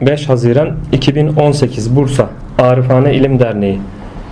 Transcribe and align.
5 0.00 0.28
Haziran 0.28 0.70
2018 0.92 1.96
Bursa 1.96 2.28
Arifane 2.58 3.14
İlim 3.14 3.38
Derneği. 3.38 3.80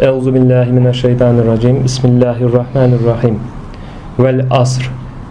Euzu 0.01 0.35
billahi 0.35 0.73
mineşşeytanirracim. 0.73 1.85
Bismillahirrahmanirrahim. 1.85 3.39
Vel 4.19 4.47
asr. 4.51 4.91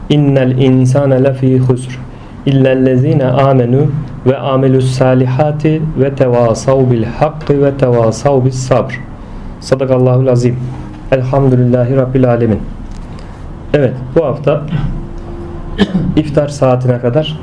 İnnel 0.10 0.52
insane 0.52 1.24
lefî 1.24 1.60
husr. 1.60 2.00
İllellezine 2.46 3.26
amenu 3.26 3.92
ve 4.26 4.38
amelus 4.38 4.92
salihati 4.92 5.82
ve 6.00 6.16
tevasav 6.16 6.92
bil 6.92 7.04
hakkı 7.04 7.64
ve 7.64 7.78
tevasav 7.78 8.46
bis 8.46 8.56
sabr. 8.56 9.00
Sadakallahul 9.60 10.28
azim 10.28 10.60
Elhamdülillahi 11.12 11.96
Rabbil 11.96 12.30
alemin 12.30 12.60
Evet 13.74 13.94
bu 14.16 14.26
hafta 14.26 14.62
iftar 16.16 16.48
saatine 16.48 17.00
kadar 17.00 17.40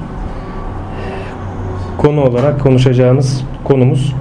konu 2.03 2.21
olarak 2.25 2.61
konuşacağımız 2.61 3.45
konumuz 3.65 4.15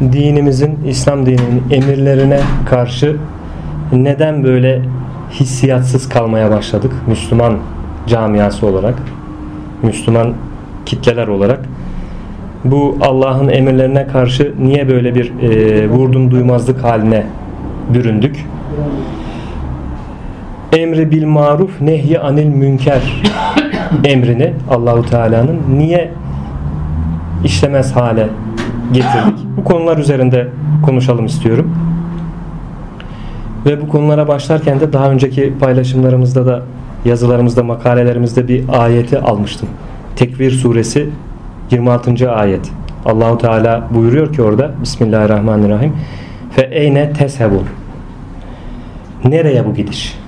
dinimizin, 0.00 0.78
İslam 0.86 1.26
dininin 1.26 1.62
emirlerine 1.70 2.40
karşı 2.66 3.16
neden 3.92 4.44
böyle 4.44 4.82
hissiyatsız 5.30 6.08
kalmaya 6.08 6.50
başladık 6.50 6.92
Müslüman 7.06 7.58
camiası 8.06 8.66
olarak, 8.66 8.94
Müslüman 9.82 10.34
kitleler 10.86 11.28
olarak. 11.28 11.60
Bu 12.64 12.98
Allah'ın 13.00 13.48
emirlerine 13.48 14.06
karşı 14.06 14.54
niye 14.58 14.88
böyle 14.88 15.14
bir 15.14 15.32
e, 15.42 15.88
vurdum 15.90 16.30
duymazlık 16.30 16.84
haline 16.84 17.26
büründük? 17.94 18.46
Emri 20.72 21.10
bil 21.10 21.26
maruf 21.26 21.80
nehy 21.80 22.18
anil 22.18 22.46
münker 22.46 23.22
emrini 24.04 24.52
Allahu 24.70 25.06
Teala'nın 25.06 25.60
niye 25.78 26.10
işlemez 27.44 27.96
hale 27.96 28.28
getirdik. 28.92 29.46
Bu 29.56 29.64
konular 29.64 29.98
üzerinde 29.98 30.48
konuşalım 30.84 31.26
istiyorum. 31.26 31.74
Ve 33.66 33.80
bu 33.80 33.88
konulara 33.88 34.28
başlarken 34.28 34.80
de 34.80 34.92
daha 34.92 35.10
önceki 35.10 35.54
paylaşımlarımızda 35.60 36.46
da 36.46 36.62
yazılarımızda, 37.04 37.62
makalelerimizde 37.62 38.48
bir 38.48 38.64
ayeti 38.68 39.18
almıştım. 39.18 39.68
Tekvir 40.16 40.50
suresi 40.50 41.10
26. 41.70 42.32
ayet. 42.32 42.70
Allahu 43.04 43.38
Teala 43.38 43.88
buyuruyor 43.94 44.32
ki 44.32 44.42
orada 44.42 44.70
Bismillahirrahmanirrahim. 44.82 45.92
Fe 46.50 46.68
eyne 46.72 47.12
teshebun. 47.12 47.64
Nereye 49.24 49.66
bu 49.66 49.74
gidiş? 49.74 50.18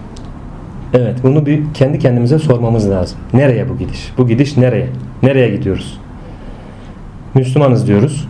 Evet, 0.95 1.17
bunu 1.22 1.47
bir 1.47 1.62
kendi 1.75 1.98
kendimize 1.98 2.39
sormamız 2.39 2.91
lazım. 2.91 3.19
Nereye 3.34 3.69
bu 3.69 3.78
gidiş? 3.78 4.12
Bu 4.19 4.28
gidiş 4.28 4.56
nereye? 4.56 4.87
Nereye 5.22 5.56
gidiyoruz? 5.56 6.00
Müslümanız 7.39 7.86
diyoruz. 7.86 8.28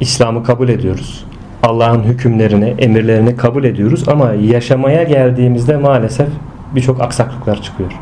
İslam'ı 0.00 0.44
kabul 0.44 0.68
ediyoruz. 0.68 1.24
Allah'ın 1.62 2.02
hükümlerini, 2.02 2.74
emirlerini 2.78 3.36
kabul 3.36 3.64
ediyoruz 3.64 4.08
ama 4.08 4.32
yaşamaya 4.32 5.02
geldiğimizde 5.02 5.76
maalesef 5.76 6.28
birçok 6.74 7.00
aksaklıklar 7.00 7.62
çıkıyor. 7.62 7.92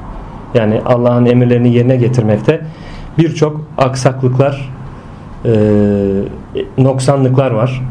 Yani 0.55 0.81
Allah'ın 0.87 1.27
emirlerini 1.27 1.75
yerine 1.75 1.97
getirmekte 1.97 2.61
birçok 3.19 3.61
aksaklıklar, 3.79 4.71
e, 5.45 5.53
noksanlıklar 6.79 7.51
var. 7.51 7.83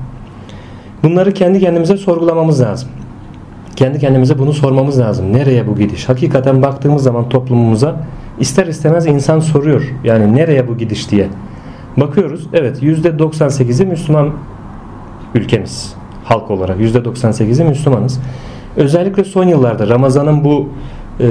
Bunları 1.03 1.33
kendi 1.33 1.59
kendimize 1.59 1.97
sorgulamamız 1.97 2.61
lazım. 2.61 2.89
Kendi 3.75 3.99
kendimize 3.99 4.39
bunu 4.39 4.53
sormamız 4.53 4.99
lazım. 4.99 5.33
Nereye 5.33 5.67
bu 5.67 5.75
gidiş? 5.75 6.09
Hakikaten 6.09 6.61
baktığımız 6.61 7.03
zaman 7.03 7.29
toplumumuza 7.29 7.95
ister 8.39 8.67
istemez 8.67 9.05
insan 9.05 9.39
soruyor. 9.39 9.93
Yani 10.03 10.35
nereye 10.35 10.67
bu 10.67 10.77
gidiş 10.77 11.11
diye. 11.11 11.27
Bakıyoruz. 11.97 12.47
Evet 12.53 12.83
%98'i 12.83 13.85
Müslüman 13.85 14.29
ülkemiz. 15.35 15.95
Halk 16.23 16.51
olarak 16.51 16.79
%98'i 16.79 17.65
Müslümanız. 17.65 18.19
Özellikle 18.77 19.23
son 19.23 19.43
yıllarda 19.43 19.87
Ramazan'ın 19.87 20.43
bu 20.43 20.69
e, 21.19 21.25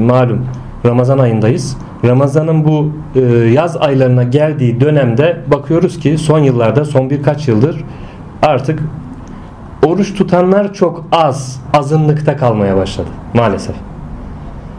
malum 0.00 0.46
Ramazan 0.86 1.18
ayındayız. 1.18 1.76
Ramazan'ın 2.04 2.64
bu 2.64 2.92
e, 3.16 3.20
yaz 3.36 3.76
aylarına 3.76 4.22
geldiği 4.22 4.80
dönemde 4.80 5.40
bakıyoruz 5.46 5.98
ki 5.98 6.18
son 6.18 6.38
yıllarda 6.38 6.84
son 6.84 7.10
birkaç 7.10 7.48
yıldır 7.48 7.84
artık 8.42 8.80
oruç 9.86 10.14
tutanlar 10.14 10.74
çok 10.74 11.04
az 11.12 11.60
azınlıkta 11.74 12.36
kalmaya 12.36 12.76
başladı 12.76 13.08
maalesef. 13.34 13.74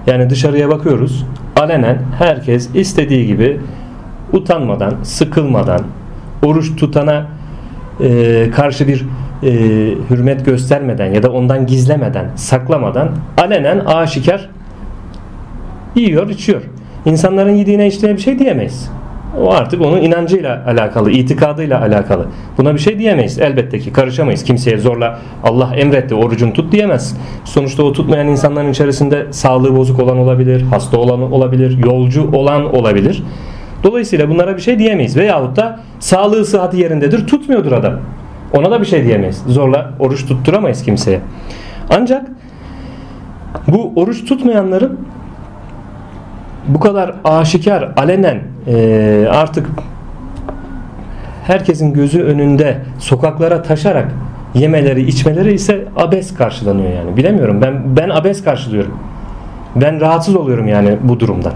Yani 0.07 0.29
dışarıya 0.29 0.69
bakıyoruz. 0.69 1.25
Alenen 1.55 1.97
herkes 2.17 2.75
istediği 2.75 3.27
gibi 3.27 3.59
utanmadan, 4.33 4.93
sıkılmadan, 5.03 5.81
oruç 6.43 6.75
tutana 6.75 7.27
e, 7.99 8.51
karşı 8.55 8.87
bir 8.87 9.05
e, 9.43 9.49
hürmet 10.09 10.45
göstermeden 10.45 11.13
ya 11.13 11.23
da 11.23 11.31
ondan 11.31 11.67
gizlemeden, 11.67 12.25
saklamadan 12.35 13.09
alenen 13.37 13.79
aşikar 13.79 14.49
yiyor, 15.95 16.29
içiyor. 16.29 16.61
İnsanların 17.05 17.55
yediğine 17.55 17.87
içtiğine 17.87 18.17
bir 18.17 18.21
şey 18.21 18.39
diyemeyiz. 18.39 18.91
O 19.39 19.51
artık 19.51 19.81
onun 19.81 20.01
inancıyla 20.01 20.63
alakalı, 20.67 21.11
itikadıyla 21.11 21.81
alakalı. 21.81 22.25
Buna 22.57 22.73
bir 22.73 22.79
şey 22.79 22.99
diyemeyiz. 22.99 23.39
Elbette 23.39 23.79
ki 23.79 23.93
karışamayız. 23.93 24.43
Kimseye 24.43 24.77
zorla 24.77 25.19
Allah 25.43 25.75
emretti 25.75 26.15
orucunu 26.15 26.53
tut 26.53 26.71
diyemez. 26.71 27.17
Sonuçta 27.45 27.83
o 27.83 27.93
tutmayan 27.93 28.27
insanların 28.27 28.71
içerisinde 28.71 29.27
sağlığı 29.31 29.77
bozuk 29.77 29.99
olan 29.99 30.17
olabilir, 30.17 30.61
hasta 30.61 30.97
olan 30.97 31.31
olabilir, 31.31 31.77
yolcu 31.85 32.31
olan 32.31 32.75
olabilir. 32.75 33.23
Dolayısıyla 33.83 34.29
bunlara 34.29 34.55
bir 34.55 34.61
şey 34.61 34.79
diyemeyiz. 34.79 35.17
Veyahut 35.17 35.55
da 35.55 35.79
sağlığı 35.99 36.45
sıhhati 36.45 36.77
yerindedir 36.77 37.27
tutmuyordur 37.27 37.71
adam. 37.71 37.93
Ona 38.53 38.71
da 38.71 38.81
bir 38.81 38.85
şey 38.85 39.03
diyemeyiz. 39.03 39.43
Zorla 39.47 39.91
oruç 39.99 40.25
tutturamayız 40.25 40.83
kimseye. 40.83 41.19
Ancak 41.89 42.27
bu 43.67 43.93
oruç 43.95 44.25
tutmayanların 44.25 44.99
bu 46.67 46.79
kadar 46.79 47.15
aşikar, 47.23 47.91
alenen 47.97 48.41
e, 48.67 49.27
artık 49.31 49.69
herkesin 51.43 51.93
gözü 51.93 52.23
önünde 52.23 52.77
sokaklara 52.99 53.61
taşarak 53.61 54.11
yemeleri, 54.53 55.01
içmeleri 55.01 55.53
ise 55.53 55.85
abes 55.95 56.33
karşılanıyor 56.33 56.93
yani. 56.93 57.17
Bilemiyorum. 57.17 57.61
Ben 57.61 57.95
ben 57.97 58.09
abes 58.09 58.43
karşılıyorum. 58.43 58.93
Ben 59.75 60.01
rahatsız 60.01 60.35
oluyorum 60.35 60.67
yani 60.67 60.97
bu 61.03 61.19
durumdan. 61.19 61.53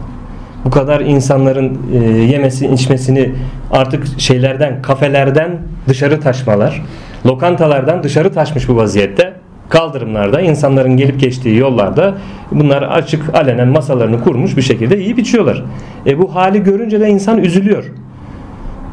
Bu 0.65 0.69
kadar 0.69 1.01
insanların 1.01 1.79
e, 1.93 1.97
yemesi, 2.07 2.67
içmesini 2.67 3.31
artık 3.71 4.19
şeylerden, 4.19 4.81
kafelerden 4.81 5.57
dışarı 5.87 6.21
taşmalar, 6.21 6.81
lokantalardan 7.25 8.03
dışarı 8.03 8.33
taşmış 8.33 8.69
bu 8.69 8.75
vaziyette 8.75 9.33
kaldırımlarda 9.69 10.41
insanların 10.41 10.97
gelip 10.97 11.19
geçtiği 11.19 11.57
yollarda 11.57 12.15
bunlar 12.51 12.81
açık 12.81 13.35
alenen 13.35 13.67
masalarını 13.67 14.23
kurmuş 14.23 14.57
bir 14.57 14.61
şekilde 14.61 14.95
yiyip 14.95 15.19
içiyorlar. 15.19 15.63
E 16.05 16.19
bu 16.19 16.35
hali 16.35 16.63
görünce 16.63 16.99
de 16.99 17.09
insan 17.09 17.37
üzülüyor. 17.37 17.83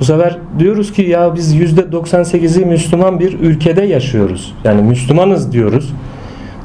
Bu 0.00 0.04
sefer 0.04 0.38
diyoruz 0.58 0.92
ki 0.92 1.02
ya 1.02 1.34
biz 1.34 1.56
%98'i 1.56 2.64
Müslüman 2.64 3.20
bir 3.20 3.40
ülkede 3.40 3.82
yaşıyoruz. 3.82 4.54
Yani 4.64 4.82
Müslümanız 4.82 5.52
diyoruz. 5.52 5.92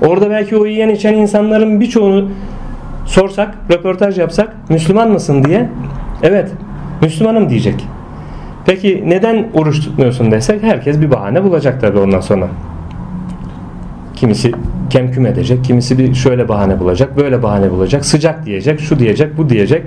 Orada 0.01 0.29
belki 0.29 0.57
o 0.57 0.65
yiyen 0.65 0.89
içen 0.89 1.13
insanların 1.13 1.79
birçoğunu 1.79 2.29
sorsak, 3.05 3.55
röportaj 3.71 4.17
yapsak 4.17 4.55
Müslüman 4.69 5.11
mısın 5.11 5.43
diye 5.43 5.69
evet 6.23 6.51
Müslümanım 7.01 7.49
diyecek. 7.49 7.85
Peki 8.65 9.03
neden 9.07 9.47
oruç 9.53 9.79
tutmuyorsun 9.79 10.31
desek 10.31 10.63
herkes 10.63 11.01
bir 11.01 11.11
bahane 11.11 11.43
bulacak 11.43 11.81
tabii 11.81 11.99
ondan 11.99 12.19
sonra. 12.19 12.47
Kimisi 14.17 14.51
kemküm 14.89 15.25
edecek, 15.25 15.63
kimisi 15.63 15.97
bir 15.97 16.13
şöyle 16.13 16.49
bahane 16.49 16.79
bulacak, 16.79 17.17
böyle 17.17 17.43
bahane 17.43 17.71
bulacak, 17.71 18.05
sıcak 18.05 18.45
diyecek, 18.45 18.79
şu 18.79 18.99
diyecek, 18.99 19.37
bu 19.37 19.49
diyecek. 19.49 19.83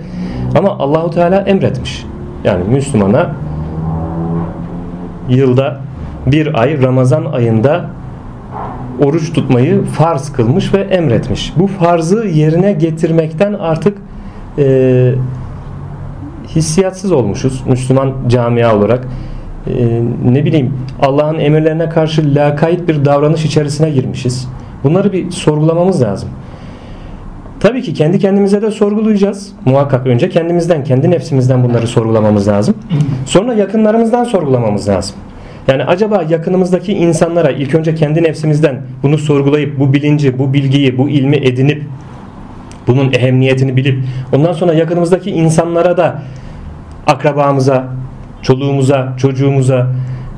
Ama 0.58 0.70
Allahu 0.78 1.10
Teala 1.10 1.40
emretmiş. 1.40 2.06
Yani 2.44 2.64
Müslümana 2.64 3.30
yılda 5.28 5.80
bir 6.26 6.60
ay 6.60 6.82
Ramazan 6.82 7.24
ayında 7.24 7.90
oruç 9.04 9.32
tutmayı 9.32 9.82
farz 9.82 10.32
kılmış 10.32 10.74
ve 10.74 10.78
emretmiş. 10.78 11.52
Bu 11.56 11.66
farzı 11.66 12.26
yerine 12.26 12.72
getirmekten 12.72 13.52
artık 13.52 13.98
e, 14.58 15.14
hissiyatsız 16.48 17.12
olmuşuz 17.12 17.62
Müslüman 17.66 18.12
camia 18.28 18.76
olarak. 18.76 19.08
E, 19.66 20.02
ne 20.24 20.44
bileyim 20.44 20.74
Allah'ın 21.00 21.38
emirlerine 21.38 21.88
karşı 21.88 22.34
lakayt 22.34 22.88
bir 22.88 23.04
davranış 23.04 23.44
içerisine 23.44 23.90
girmişiz. 23.90 24.48
Bunları 24.84 25.12
bir 25.12 25.30
sorgulamamız 25.30 26.02
lazım. 26.02 26.28
Tabii 27.60 27.82
ki 27.82 27.94
kendi 27.94 28.18
kendimize 28.18 28.62
de 28.62 28.70
sorgulayacağız. 28.70 29.52
Muhakkak 29.64 30.06
önce 30.06 30.28
kendimizden, 30.28 30.84
kendi 30.84 31.10
nefsimizden 31.10 31.64
bunları 31.64 31.86
sorgulamamız 31.86 32.48
lazım. 32.48 32.74
Sonra 33.26 33.54
yakınlarımızdan 33.54 34.24
sorgulamamız 34.24 34.88
lazım. 34.88 35.16
Yani 35.68 35.84
acaba 35.84 36.24
yakınımızdaki 36.28 36.92
insanlara 36.92 37.50
ilk 37.50 37.74
önce 37.74 37.94
kendi 37.94 38.22
nefsimizden 38.22 38.82
bunu 39.02 39.18
sorgulayıp 39.18 39.78
bu 39.78 39.92
bilinci, 39.92 40.38
bu 40.38 40.52
bilgiyi, 40.52 40.98
bu 40.98 41.08
ilmi 41.08 41.36
edinip 41.36 41.82
Bunun 42.86 43.12
ehemmiyetini 43.12 43.76
bilip 43.76 44.04
ondan 44.32 44.52
sonra 44.52 44.72
yakınımızdaki 44.74 45.30
insanlara 45.30 45.96
da 45.96 46.22
akrabamıza, 47.06 47.88
çoluğumuza, 48.42 49.14
çocuğumuza 49.16 49.86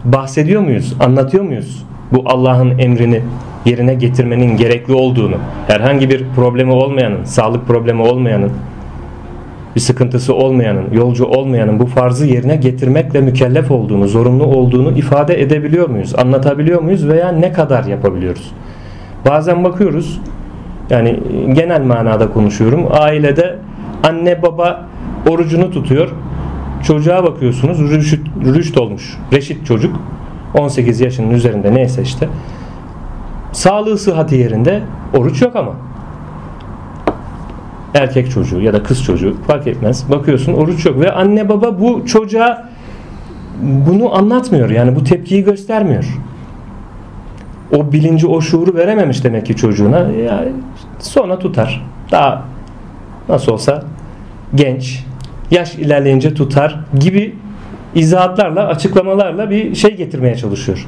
bahsediyor 0.05 0.63
muyuz? 0.63 0.95
Anlatıyor 1.01 1.45
muyuz? 1.45 1.85
Bu 2.13 2.23
Allah'ın 2.27 2.79
emrini 2.79 3.21
yerine 3.65 3.95
getirmenin 3.95 4.57
gerekli 4.57 4.95
olduğunu, 4.95 5.37
herhangi 5.67 6.11
bir 6.11 6.25
problemi 6.37 6.73
olmayanın, 6.73 7.25
sağlık 7.25 7.67
problemi 7.67 8.03
olmayanın, 8.03 8.51
bir 9.77 9.81
sıkıntısı 9.81 10.35
olmayanın, 10.35 10.85
yolcu 10.93 11.25
olmayanın 11.25 11.81
bu 11.81 11.87
farzı 11.87 12.27
yerine 12.27 12.57
getirmekle 12.57 13.21
mükellef 13.21 13.71
olduğunu, 13.71 14.09
zorunlu 14.09 14.45
olduğunu 14.45 14.99
ifade 14.99 15.43
edebiliyor 15.43 15.89
muyuz? 15.89 16.15
Anlatabiliyor 16.19 16.83
muyuz 16.83 17.09
veya 17.09 17.33
ne 17.33 17.53
kadar 17.53 17.85
yapabiliyoruz? 17.85 18.53
Bazen 19.29 19.65
bakıyoruz, 19.65 20.21
yani 20.91 21.21
genel 21.53 21.83
manada 21.83 22.33
konuşuyorum. 22.33 22.87
Ailede 22.91 23.57
anne 24.05 24.43
baba 24.43 24.87
orucunu 25.29 25.71
tutuyor. 25.71 26.09
Çocuğa 26.83 27.25
bakıyorsunuz 27.25 27.79
rüşt, 27.79 28.21
rüşt 28.45 28.79
olmuş. 28.79 29.19
Reşit 29.33 29.67
çocuk. 29.67 29.97
18 30.55 31.01
yaşının 31.01 31.31
üzerinde 31.31 31.75
neyse 31.75 32.03
işte. 32.03 32.29
Sağlığı 33.53 33.99
sıhhati 33.99 34.35
yerinde 34.35 34.83
oruç 35.17 35.43
yok 35.43 35.57
ama 35.57 35.73
erkek 37.95 38.31
çocuğu 38.31 38.61
ya 38.61 38.73
da 38.73 38.83
kız 38.83 39.05
çocuğu 39.05 39.37
fark 39.47 39.67
etmez. 39.67 40.11
Bakıyorsun 40.11 40.55
oruç 40.55 40.87
yok 40.87 41.01
ve 41.01 41.13
anne 41.13 41.49
baba 41.49 41.81
bu 41.81 42.07
çocuğa 42.07 42.69
bunu 43.63 44.15
anlatmıyor. 44.15 44.71
Yani 44.71 44.97
bu 44.97 45.05
tepkiyi 45.05 45.45
göstermiyor. 45.45 46.05
O 47.77 47.93
bilinci, 47.93 48.27
o 48.27 48.41
şuuru 48.41 48.75
verememiş 48.75 49.25
demek 49.25 49.47
ki 49.47 49.57
çocuğuna. 49.57 49.99
Ya 49.99 50.45
sonra 50.99 51.39
tutar. 51.39 51.87
Daha 52.11 52.43
nasıl 53.29 53.53
olsa 53.53 53.85
genç, 54.55 55.05
yaş 55.51 55.75
ilerleyince 55.75 56.35
tutar 56.35 56.81
gibi 57.01 57.35
izahatlarla, 57.95 58.67
açıklamalarla 58.67 59.51
bir 59.51 59.75
şey 59.75 59.97
getirmeye 59.97 60.37
çalışıyor. 60.37 60.87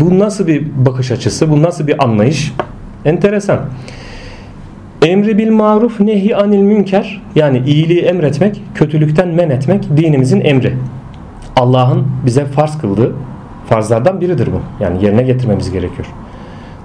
Bu 0.00 0.18
nasıl 0.18 0.46
bir 0.46 0.66
bakış 0.86 1.10
açısı? 1.10 1.50
Bu 1.50 1.62
nasıl 1.62 1.86
bir 1.86 2.04
anlayış? 2.04 2.52
Enteresan. 3.04 3.60
Emri 5.02 5.38
bil 5.38 5.50
maruf 5.50 6.00
nehi 6.00 6.36
anil 6.36 6.62
münker 6.62 7.22
yani 7.34 7.62
iyiliği 7.66 8.00
emretmek, 8.00 8.62
kötülükten 8.74 9.28
men 9.28 9.50
etmek 9.50 9.96
dinimizin 9.96 10.40
emri. 10.40 10.76
Allah'ın 11.56 12.06
bize 12.26 12.44
farz 12.44 12.78
kıldığı 12.78 13.14
farzlardan 13.68 14.20
biridir 14.20 14.46
bu. 14.46 14.84
Yani 14.84 15.04
yerine 15.04 15.22
getirmemiz 15.22 15.70
gerekiyor. 15.70 16.06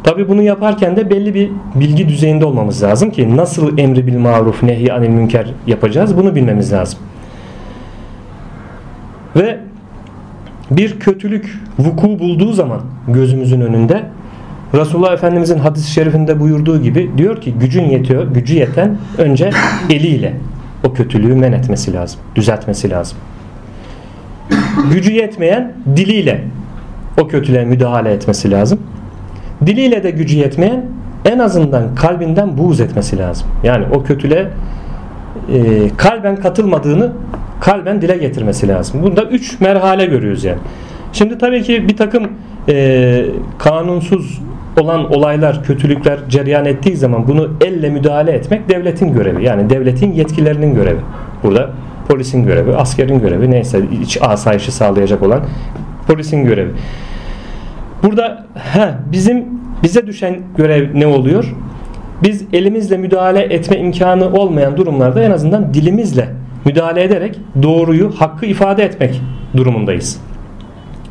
Tabi 0.04 0.30
bunu 0.30 0.42
yaparken 0.42 0.96
de 0.96 1.10
belli 1.10 1.34
bir 1.34 1.50
bilgi 1.76 2.10
düzeyinde 2.10 2.46
olmamız 2.46 2.84
lazım 2.84 3.12
ki 3.12 3.38
nasıl 3.38 3.78
emri 3.78 4.08
bil 4.08 4.18
maruf 4.18 4.64
nehi 4.64 4.94
anil 4.94 5.10
münker 5.10 5.54
yapacağız 5.68 6.18
bunu 6.18 6.36
bilmemiz 6.36 6.74
lazım. 6.74 7.00
Ve 9.36 9.60
bir 10.72 11.00
kötülük 11.00 11.60
vuku 11.80 12.20
bulduğu 12.20 12.54
zaman 12.54 12.82
gözümüzün 13.08 13.62
önünde 13.62 14.04
Resulullah 14.74 15.14
Efendimizin 15.14 15.60
hadis-i 15.60 15.92
şerifinde 15.92 16.40
buyurduğu 16.40 16.82
gibi 16.82 17.12
diyor 17.18 17.42
ki 17.42 17.54
gücün 17.54 17.84
yetiyor, 17.84 18.28
gücü 18.28 18.56
yeten 18.56 18.98
önce 19.18 19.50
eliyle 19.90 20.34
o 20.84 20.94
kötülüğü 20.94 21.36
men 21.36 21.52
etmesi 21.52 21.94
lazım, 21.94 22.20
düzeltmesi 22.36 22.90
lazım. 22.90 23.18
Gücü 24.92 25.12
yetmeyen 25.12 25.74
diliyle 25.96 26.44
o 27.22 27.28
kötülüğe 27.28 27.66
müdahale 27.66 28.12
etmesi 28.12 28.52
lazım. 28.52 28.80
Diliyle 29.66 30.04
de 30.04 30.12
gücü 30.12 30.38
yetmeyen 30.38 30.86
en 31.26 31.40
azından 31.40 31.96
kalbinden 31.96 32.58
buğz 32.58 32.82
etmesi 32.82 33.18
lazım. 33.18 33.48
Yani 33.64 33.86
o 33.96 34.04
kötülüğe 34.04 34.48
e, 35.54 35.90
kalben 35.98 36.36
katılmadığını 36.36 37.12
kalben 37.62 38.02
dile 38.02 38.18
getirmesi 38.18 38.68
lazım. 38.68 39.04
Bunda 39.04 39.24
üç 39.24 39.60
merhale 39.62 40.06
görüyoruz 40.06 40.44
yani. 40.44 40.60
Şimdi 41.14 41.38
tabii 41.38 41.64
ki 41.64 41.88
bir 41.88 41.98
takım 41.98 42.28
e, 42.70 43.26
kanunsuz 43.58 44.42
olan 44.82 45.14
olaylar, 45.14 45.64
kötülükler 45.64 46.20
cereyan 46.30 46.66
ettiği 46.66 46.98
zaman 46.98 47.28
bunu 47.28 47.50
elle 47.62 47.90
müdahale 47.90 48.32
etmek 48.32 48.70
devletin 48.70 49.14
görevi. 49.14 49.46
Yani 49.46 49.70
devletin 49.70 50.14
yetkilerinin 50.14 50.76
görevi. 50.76 51.00
Burada 51.44 51.70
polisin 52.08 52.46
görevi, 52.46 52.76
askerin 52.76 53.20
görevi 53.20 53.52
neyse 53.52 53.80
iç 54.02 54.18
asayişi 54.22 54.72
sağlayacak 54.72 55.24
olan 55.24 55.40
polisin 56.08 56.46
görevi. 56.46 56.72
Burada 58.04 58.46
he, 58.56 58.94
bizim 59.12 59.46
bize 59.84 60.08
düşen 60.08 60.36
görev 60.58 61.00
ne 61.00 61.08
oluyor? 61.08 61.56
Biz 62.24 62.44
elimizle 62.54 62.98
müdahale 62.98 63.40
etme 63.40 63.78
imkanı 63.78 64.34
olmayan 64.34 64.78
durumlarda 64.78 65.24
en 65.24 65.32
azından 65.32 65.74
dilimizle 65.74 66.30
müdahale 66.66 67.04
ederek 67.04 67.40
doğruyu, 67.64 68.12
hakkı 68.12 68.46
ifade 68.46 68.84
etmek 68.84 69.22
durumundayız. 69.58 70.20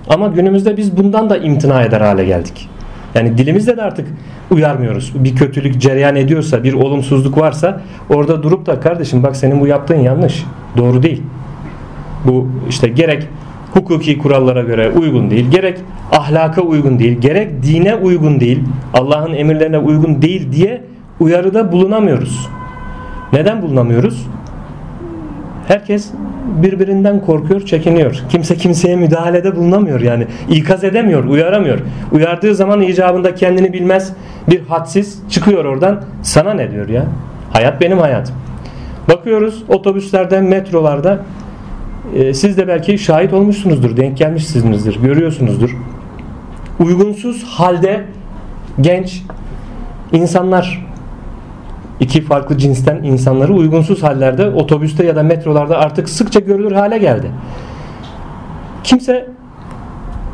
Ama 0.08 0.28
günümüzde 0.28 0.76
biz 0.76 0.96
bundan 0.96 1.30
da 1.30 1.36
imtina 1.36 1.82
eder 1.82 2.00
hale 2.00 2.24
geldik. 2.24 2.68
Yani 3.14 3.38
dilimizde 3.38 3.76
de 3.76 3.82
artık 3.82 4.08
uyarmıyoruz. 4.50 5.12
Bir 5.14 5.36
kötülük 5.36 5.80
cereyan 5.80 6.16
ediyorsa, 6.16 6.64
bir 6.64 6.72
olumsuzluk 6.72 7.38
varsa 7.38 7.80
orada 8.10 8.42
durup 8.42 8.66
da 8.66 8.80
kardeşim 8.80 9.22
bak 9.22 9.36
senin 9.36 9.60
bu 9.60 9.66
yaptığın 9.66 10.00
yanlış. 10.00 10.44
Doğru 10.76 11.02
değil. 11.02 11.22
Bu 12.26 12.48
işte 12.68 12.88
gerek 12.88 13.28
hukuki 13.74 14.18
kurallara 14.18 14.62
göre 14.62 14.90
uygun 14.90 15.30
değil, 15.30 15.50
gerek 15.50 15.78
ahlaka 16.12 16.62
uygun 16.62 16.98
değil, 16.98 17.18
gerek 17.18 17.62
dine 17.62 17.94
uygun 17.94 18.40
değil, 18.40 18.60
Allah'ın 18.94 19.32
emirlerine 19.32 19.78
uygun 19.78 20.22
değil 20.22 20.52
diye 20.52 20.82
uyarıda 21.20 21.72
bulunamıyoruz. 21.72 22.48
Neden 23.32 23.62
bulunamıyoruz? 23.62 24.26
Herkes 25.68 26.10
birbirinden 26.62 27.20
korkuyor, 27.20 27.60
çekiniyor. 27.60 28.22
Kimse 28.28 28.56
kimseye 28.56 28.96
müdahalede 28.96 29.56
bulunamıyor 29.56 30.00
yani. 30.00 30.26
ikaz 30.50 30.84
edemiyor, 30.84 31.24
uyaramıyor. 31.24 31.78
Uyardığı 32.12 32.54
zaman 32.54 32.80
icabında 32.80 33.34
kendini 33.34 33.72
bilmez 33.72 34.12
bir 34.50 34.60
hadsiz 34.60 35.22
çıkıyor 35.30 35.64
oradan. 35.64 36.02
Sana 36.22 36.54
ne 36.54 36.70
diyor 36.70 36.88
ya? 36.88 37.04
Hayat 37.52 37.80
benim 37.80 37.98
hayatım. 37.98 38.34
Bakıyoruz 39.08 39.64
otobüslerde, 39.68 40.40
metrolarda 40.40 41.18
e, 42.14 42.34
siz 42.34 42.58
de 42.58 42.68
belki 42.68 42.98
şahit 42.98 43.32
olmuşsunuzdur, 43.32 43.96
denk 43.96 44.16
gelmişsinizdir, 44.16 45.02
görüyorsunuzdur. 45.02 45.76
Uygunsuz 46.80 47.44
halde 47.44 48.04
genç 48.80 49.22
insanlar 50.12 50.86
iki 52.00 52.22
farklı 52.22 52.58
cinsten 52.58 53.02
insanları 53.02 53.52
uygunsuz 53.52 54.02
hallerde 54.02 54.48
otobüste 54.48 55.06
ya 55.06 55.16
da 55.16 55.22
metrolarda 55.22 55.78
artık 55.78 56.08
sıkça 56.08 56.40
görülür 56.40 56.72
hale 56.72 56.98
geldi. 56.98 57.30
Kimse 58.84 59.26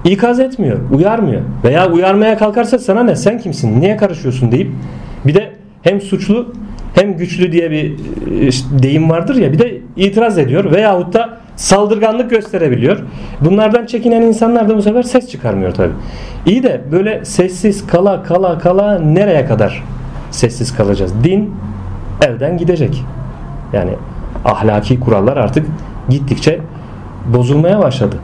ikaz 0.05 0.41
etmiyor, 0.41 0.79
uyarmıyor 0.91 1.43
veya 1.65 1.91
uyarmaya 1.91 2.39
kalkarsa 2.39 2.79
sana 2.79 3.03
ne 3.03 3.17
sen 3.17 3.39
kimsin 3.39 3.81
niye 3.81 3.97
karışıyorsun 3.97 4.53
deyip 4.53 4.71
bir 5.27 5.35
de 5.35 5.53
hem 5.83 6.01
suçlu 6.01 6.53
hem 6.95 7.17
güçlü 7.17 7.53
diye 7.53 7.71
bir 7.71 7.93
e, 7.93 8.83
deyim 8.83 9.11
vardır 9.11 9.35
ya 9.35 9.53
bir 9.53 9.59
de 9.59 9.79
itiraz 9.97 10.39
ediyor 10.39 10.73
veyahut 10.73 11.13
da 11.15 11.39
saldırganlık 11.59 12.31
gösterebiliyor. 12.31 12.99
Bunlardan 13.41 13.87
çekinen 13.87 14.23
insanlar 14.23 14.69
da 14.69 14.77
bu 14.77 14.83
sefer 14.83 15.03
ses 15.03 15.31
çıkarmıyor 15.31 15.75
tabi. 15.75 15.93
İyi 16.47 16.63
de 16.63 16.81
böyle 16.93 17.25
sessiz 17.25 17.87
kala 17.87 18.23
kala 18.23 18.59
kala 18.59 18.99
nereye 18.99 19.47
kadar 19.47 19.85
sessiz 20.31 20.77
kalacağız. 20.77 21.25
Din 21.25 21.55
elden 22.27 22.59
gidecek. 22.59 23.05
Yani 23.73 23.91
ahlaki 24.45 25.01
kurallar 25.01 25.37
artık 25.37 25.67
gittikçe 26.09 26.61
bozulmaya 27.35 27.79
başladı. 27.79 28.17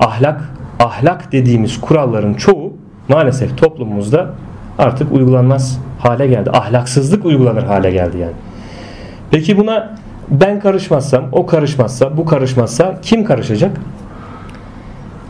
Ahlak 0.00 0.40
ahlak 0.80 1.32
dediğimiz 1.32 1.80
kuralların 1.80 2.34
çoğu 2.34 2.72
maalesef 3.08 3.58
toplumumuzda 3.58 4.30
artık 4.78 5.12
uygulanmaz 5.12 5.80
hale 5.98 6.26
geldi. 6.26 6.50
Ahlaksızlık 6.50 7.24
uygulanır 7.24 7.62
hale 7.62 7.90
geldi 7.90 8.18
yani. 8.18 8.32
Peki 9.30 9.58
buna 9.58 9.96
ben 10.30 10.60
karışmazsam, 10.60 11.24
o 11.32 11.46
karışmazsa, 11.46 12.16
bu 12.16 12.24
karışmazsa 12.24 12.98
kim 13.02 13.24
karışacak? 13.24 13.80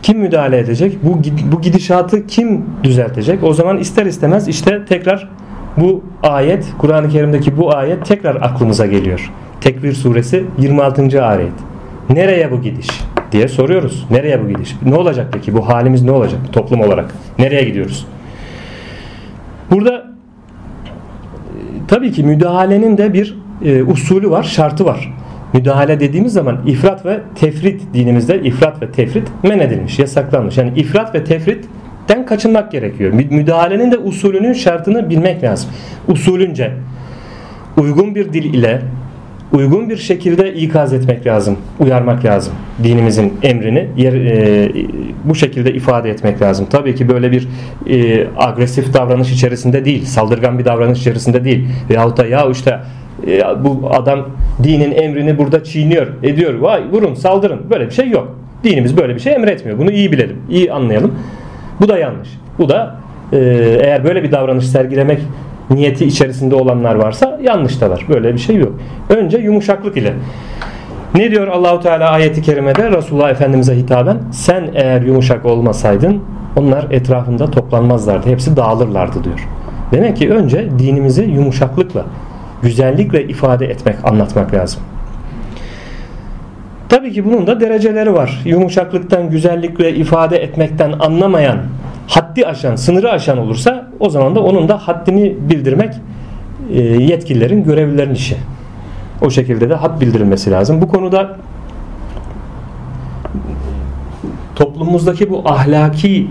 Kim 0.03 0.19
müdahale 0.19 0.57
edecek? 0.59 0.97
Bu 1.03 1.21
bu 1.51 1.61
gidişatı 1.61 2.27
kim 2.27 2.65
düzeltecek? 2.83 3.43
O 3.43 3.53
zaman 3.53 3.77
ister 3.77 4.05
istemez 4.05 4.47
işte 4.47 4.85
tekrar 4.85 5.29
bu 5.77 6.03
ayet 6.23 6.65
Kur'an-ı 6.77 7.09
Kerim'deki 7.09 7.57
bu 7.57 7.75
ayet 7.75 8.05
tekrar 8.05 8.35
aklımıza 8.35 8.85
geliyor. 8.85 9.31
Tekvir 9.61 9.93
suresi 9.93 10.45
26. 10.57 11.25
ayet. 11.25 11.51
Nereye 12.09 12.51
bu 12.51 12.61
gidiş 12.61 12.87
diye 13.31 13.47
soruyoruz. 13.47 14.05
Nereye 14.11 14.43
bu 14.43 14.49
gidiş? 14.49 14.75
Ne 14.85 14.95
olacak 14.95 15.27
peki? 15.33 15.53
Bu 15.53 15.69
halimiz 15.69 16.03
ne 16.03 16.11
olacak 16.11 16.39
toplum 16.51 16.81
olarak? 16.81 17.13
Nereye 17.39 17.63
gidiyoruz? 17.63 18.07
Burada 19.71 19.95
e, 19.95 20.03
tabii 21.87 22.11
ki 22.11 22.23
müdahalenin 22.23 22.97
de 22.97 23.13
bir 23.13 23.37
e, 23.65 23.83
usulü 23.83 24.29
var, 24.29 24.43
şartı 24.43 24.85
var. 24.85 25.13
Müdahale 25.53 25.99
dediğimiz 25.99 26.33
zaman 26.33 26.57
ifrat 26.67 27.05
ve 27.05 27.19
tefrit 27.35 27.81
dinimizde 27.93 28.41
ifrat 28.41 28.81
ve 28.81 28.91
tefrit 28.91 29.27
men 29.43 29.59
edilmiş, 29.59 29.99
yasaklanmış. 29.99 30.57
Yani 30.57 30.71
ifrat 30.75 31.15
ve 31.15 31.23
tefrit 31.23 31.65
den 32.09 32.25
kaçınmak 32.25 32.71
gerekiyor. 32.71 33.13
Müdahalenin 33.13 33.91
de 33.91 33.97
usulünün 33.97 34.53
şartını 34.53 35.09
bilmek 35.09 35.43
lazım. 35.43 35.69
Usulünce 36.07 36.71
uygun 37.77 38.15
bir 38.15 38.33
dil 38.33 38.53
ile 38.53 38.81
uygun 39.53 39.89
bir 39.89 39.97
şekilde 39.97 40.53
ikaz 40.53 40.93
etmek 40.93 41.27
lazım, 41.27 41.57
uyarmak 41.79 42.25
lazım. 42.25 42.53
Dinimizin 42.83 43.33
emrini 43.43 43.87
yer, 43.97 44.13
e, 44.13 44.69
bu 45.23 45.35
şekilde 45.35 45.73
ifade 45.73 46.09
etmek 46.09 46.41
lazım. 46.41 46.67
Tabii 46.69 46.95
ki 46.95 47.09
böyle 47.09 47.31
bir 47.31 47.47
e, 47.89 48.27
agresif 48.37 48.93
davranış 48.93 49.31
içerisinde 49.31 49.85
değil, 49.85 50.05
saldırgan 50.05 50.59
bir 50.59 50.65
davranış 50.65 50.99
içerisinde 50.99 51.43
değil. 51.43 51.67
Veyahut 51.89 52.17
da 52.17 52.25
ya 52.25 52.49
işte 52.51 52.79
e, 53.27 53.41
bu 53.63 53.89
adam 53.91 54.19
dinin 54.63 54.91
emrini 54.91 55.37
burada 55.37 55.63
çiğniyor, 55.63 56.07
ediyor. 56.23 56.53
Vay 56.53 56.83
vurun, 56.91 57.13
saldırın. 57.13 57.69
Böyle 57.69 57.85
bir 57.85 57.91
şey 57.91 58.09
yok. 58.09 58.35
Dinimiz 58.63 58.97
böyle 58.97 59.15
bir 59.15 59.19
şey 59.19 59.33
emretmiyor. 59.33 59.77
Bunu 59.77 59.91
iyi 59.91 60.11
bilelim, 60.11 60.37
iyi 60.49 60.71
anlayalım. 60.71 61.15
Bu 61.81 61.87
da 61.87 61.97
yanlış. 61.97 62.29
Bu 62.59 62.69
da 62.69 62.95
e, 63.33 63.37
eğer 63.81 64.03
böyle 64.03 64.23
bir 64.23 64.31
davranış 64.31 64.67
sergilemek 64.67 65.19
niyeti 65.69 66.05
içerisinde 66.05 66.55
olanlar 66.55 66.95
varsa 66.95 67.39
yanlıştalar. 67.43 68.05
Böyle 68.09 68.33
bir 68.33 68.39
şey 68.39 68.55
yok. 68.55 68.73
Önce 69.09 69.37
yumuşaklık 69.37 69.97
ile. 69.97 70.13
Ne 71.15 71.31
diyor 71.31 71.47
Allahu 71.47 71.79
Teala 71.79 72.09
ayeti 72.09 72.41
kerimede 72.41 72.91
Resulullah 72.91 73.29
Efendimize 73.29 73.77
hitaben? 73.77 74.17
Sen 74.31 74.69
eğer 74.75 75.01
yumuşak 75.01 75.45
olmasaydın 75.45 76.23
onlar 76.55 76.87
etrafında 76.91 77.51
toplanmazlardı. 77.51 78.29
Hepsi 78.29 78.57
dağılırlardı 78.57 79.23
diyor. 79.23 79.47
Demek 79.91 80.17
ki 80.17 80.29
önce 80.29 80.69
dinimizi 80.79 81.23
yumuşaklıkla, 81.23 82.05
güzellikle 82.63 83.27
ifade 83.27 83.65
etmek, 83.65 83.95
anlatmak 84.03 84.53
lazım. 84.53 84.81
Tabii 86.89 87.13
ki 87.13 87.25
bunun 87.25 87.47
da 87.47 87.59
dereceleri 87.59 88.13
var. 88.13 88.41
Yumuşaklıktan, 88.45 89.29
güzellikle 89.29 89.95
ifade 89.95 90.37
etmekten 90.37 90.91
anlamayan 90.99 91.57
haddi 92.07 92.45
aşan, 92.45 92.75
sınırı 92.75 93.11
aşan 93.11 93.37
olursa 93.37 93.87
o 93.99 94.09
zaman 94.09 94.35
da 94.35 94.43
onun 94.43 94.69
da 94.69 94.77
haddini 94.77 95.35
bildirmek 95.49 95.93
e, 96.73 96.81
yetkililerin, 96.81 97.63
görevlilerin 97.63 98.13
işi. 98.13 98.37
O 99.21 99.29
şekilde 99.29 99.69
de 99.69 99.75
had 99.75 100.01
bildirilmesi 100.01 100.51
lazım. 100.51 100.81
Bu 100.81 100.87
konuda 100.87 101.37
toplumumuzdaki 104.55 105.29
bu 105.29 105.41
ahlaki 105.45 106.27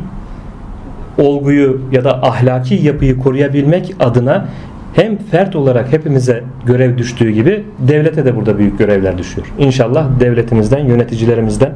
olguyu 1.18 1.80
ya 1.92 2.04
da 2.04 2.23
ahlaki 2.23 2.75
yapıyı 2.75 3.18
koruyabilmek 3.18 3.95
adına 4.00 4.49
hem 4.97 5.17
fert 5.17 5.57
olarak 5.57 5.93
hepimize 5.93 6.43
görev 6.67 6.99
düştüğü 6.99 7.31
gibi 7.31 7.65
devlete 7.79 8.25
de 8.25 8.37
burada 8.37 8.59
büyük 8.59 8.79
görevler 8.79 9.19
düşüyor. 9.19 9.47
İnşallah 9.59 10.21
devletimizden, 10.21 10.79
yöneticilerimizden, 10.79 11.71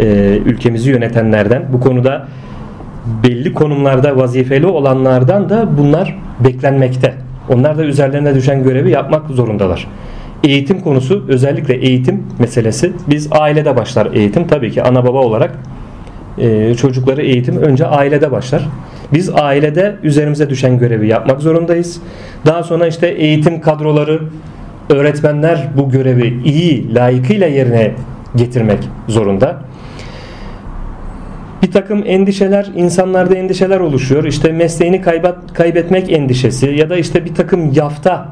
e, 0.00 0.38
ülkemizi 0.44 0.90
yönetenlerden 0.90 1.62
bu 1.72 1.80
konuda 1.80 2.26
belli 3.24 3.52
konumlarda 3.52 4.16
vazifeli 4.16 4.66
olanlardan 4.66 5.48
da 5.48 5.68
bunlar 5.78 6.18
beklenmekte. 6.40 7.14
Onlar 7.48 7.78
da 7.78 7.84
üzerlerine 7.84 8.34
düşen 8.34 8.62
görevi 8.62 8.90
yapmak 8.90 9.30
zorundalar. 9.30 9.88
Eğitim 10.44 10.80
konusu 10.80 11.24
özellikle 11.28 11.74
eğitim 11.74 12.22
meselesi 12.38 12.92
biz 13.10 13.28
ailede 13.32 13.76
başlar 13.76 14.08
eğitim 14.12 14.46
tabii 14.46 14.70
ki 14.70 14.82
ana 14.82 15.04
baba 15.04 15.18
olarak 15.18 15.58
e, 16.38 16.74
çocukları 16.74 17.22
eğitim 17.22 17.56
önce 17.56 17.86
ailede 17.86 18.32
başlar. 18.32 18.68
Biz 19.12 19.30
ailede 19.30 19.96
üzerimize 20.02 20.50
düşen 20.50 20.78
görevi 20.78 21.08
yapmak 21.08 21.40
zorundayız. 21.40 22.00
Daha 22.46 22.62
sonra 22.62 22.86
işte 22.86 23.06
eğitim 23.08 23.60
kadroları 23.60 24.20
öğretmenler 24.90 25.68
bu 25.76 25.90
görevi 25.90 26.40
iyi 26.44 26.94
layıkıyla 26.94 27.46
yerine 27.46 27.92
getirmek 28.36 28.78
zorunda 29.08 29.62
bir 31.62 31.70
takım 31.70 32.02
endişeler 32.06 32.70
insanlarda 32.76 33.34
endişeler 33.34 33.80
oluşuyor. 33.80 34.24
İşte 34.24 34.52
mesleğini 34.52 35.02
kaybet, 35.02 35.34
kaybetmek 35.54 36.12
endişesi 36.12 36.66
ya 36.66 36.90
da 36.90 36.96
işte 36.96 37.24
bir 37.24 37.34
takım 37.34 37.72
yafta 37.72 38.28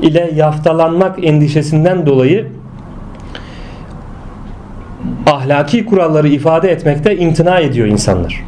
ile 0.00 0.30
yaftalanmak 0.34 1.24
endişesinden 1.24 2.06
dolayı 2.06 2.46
ahlaki 5.26 5.86
kuralları 5.86 6.28
ifade 6.28 6.70
etmekte 6.70 7.16
imtina 7.16 7.58
ediyor 7.58 7.86
insanlar. 7.86 8.44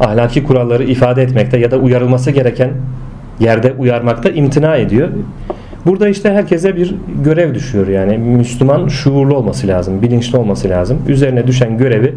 Ahlaki 0.00 0.44
kuralları 0.44 0.84
ifade 0.84 1.22
etmekte 1.22 1.58
ya 1.58 1.70
da 1.70 1.76
uyarılması 1.76 2.30
gereken 2.30 2.70
yerde 3.40 3.72
uyarmakta 3.78 4.30
imtina 4.30 4.76
ediyor. 4.76 5.08
Burada 5.86 6.08
işte 6.08 6.32
herkese 6.32 6.76
bir 6.76 6.94
görev 7.24 7.54
düşüyor 7.54 7.88
yani 7.88 8.18
Müslüman 8.18 8.88
şuurlu 8.88 9.36
olması 9.36 9.68
lazım, 9.68 10.02
bilinçli 10.02 10.38
olması 10.38 10.68
lazım. 10.68 10.98
Üzerine 11.08 11.46
düşen 11.46 11.78
görevi 11.78 12.14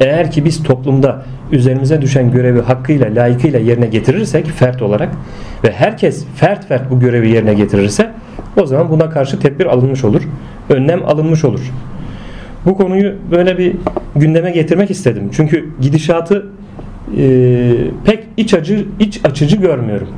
eğer 0.00 0.30
ki 0.30 0.44
biz 0.44 0.62
toplumda 0.62 1.22
üzerimize 1.52 2.02
düşen 2.02 2.30
görevi 2.30 2.60
hakkıyla, 2.60 3.14
layıkıyla 3.14 3.58
yerine 3.58 3.86
getirirsek 3.86 4.46
fert 4.46 4.82
olarak 4.82 5.08
ve 5.64 5.72
herkes 5.72 6.24
fert 6.36 6.68
fert 6.68 6.90
bu 6.90 7.00
görevi 7.00 7.30
yerine 7.30 7.54
getirirse 7.54 8.10
o 8.62 8.66
zaman 8.66 8.90
buna 8.90 9.10
karşı 9.10 9.40
tedbir 9.40 9.66
alınmış 9.66 10.04
olur. 10.04 10.22
Önlem 10.68 11.04
alınmış 11.06 11.44
olur. 11.44 11.72
Bu 12.66 12.76
konuyu 12.76 13.14
böyle 13.30 13.58
bir 13.58 13.76
gündeme 14.16 14.50
getirmek 14.50 14.90
istedim. 14.90 15.30
Çünkü 15.32 15.70
gidişatı 15.80 16.46
e, 17.18 17.72
pek 18.04 18.24
iç 18.36 18.54
acı 18.54 18.86
iç 19.00 19.20
açıcı 19.24 19.56
görmüyorum 19.56 20.08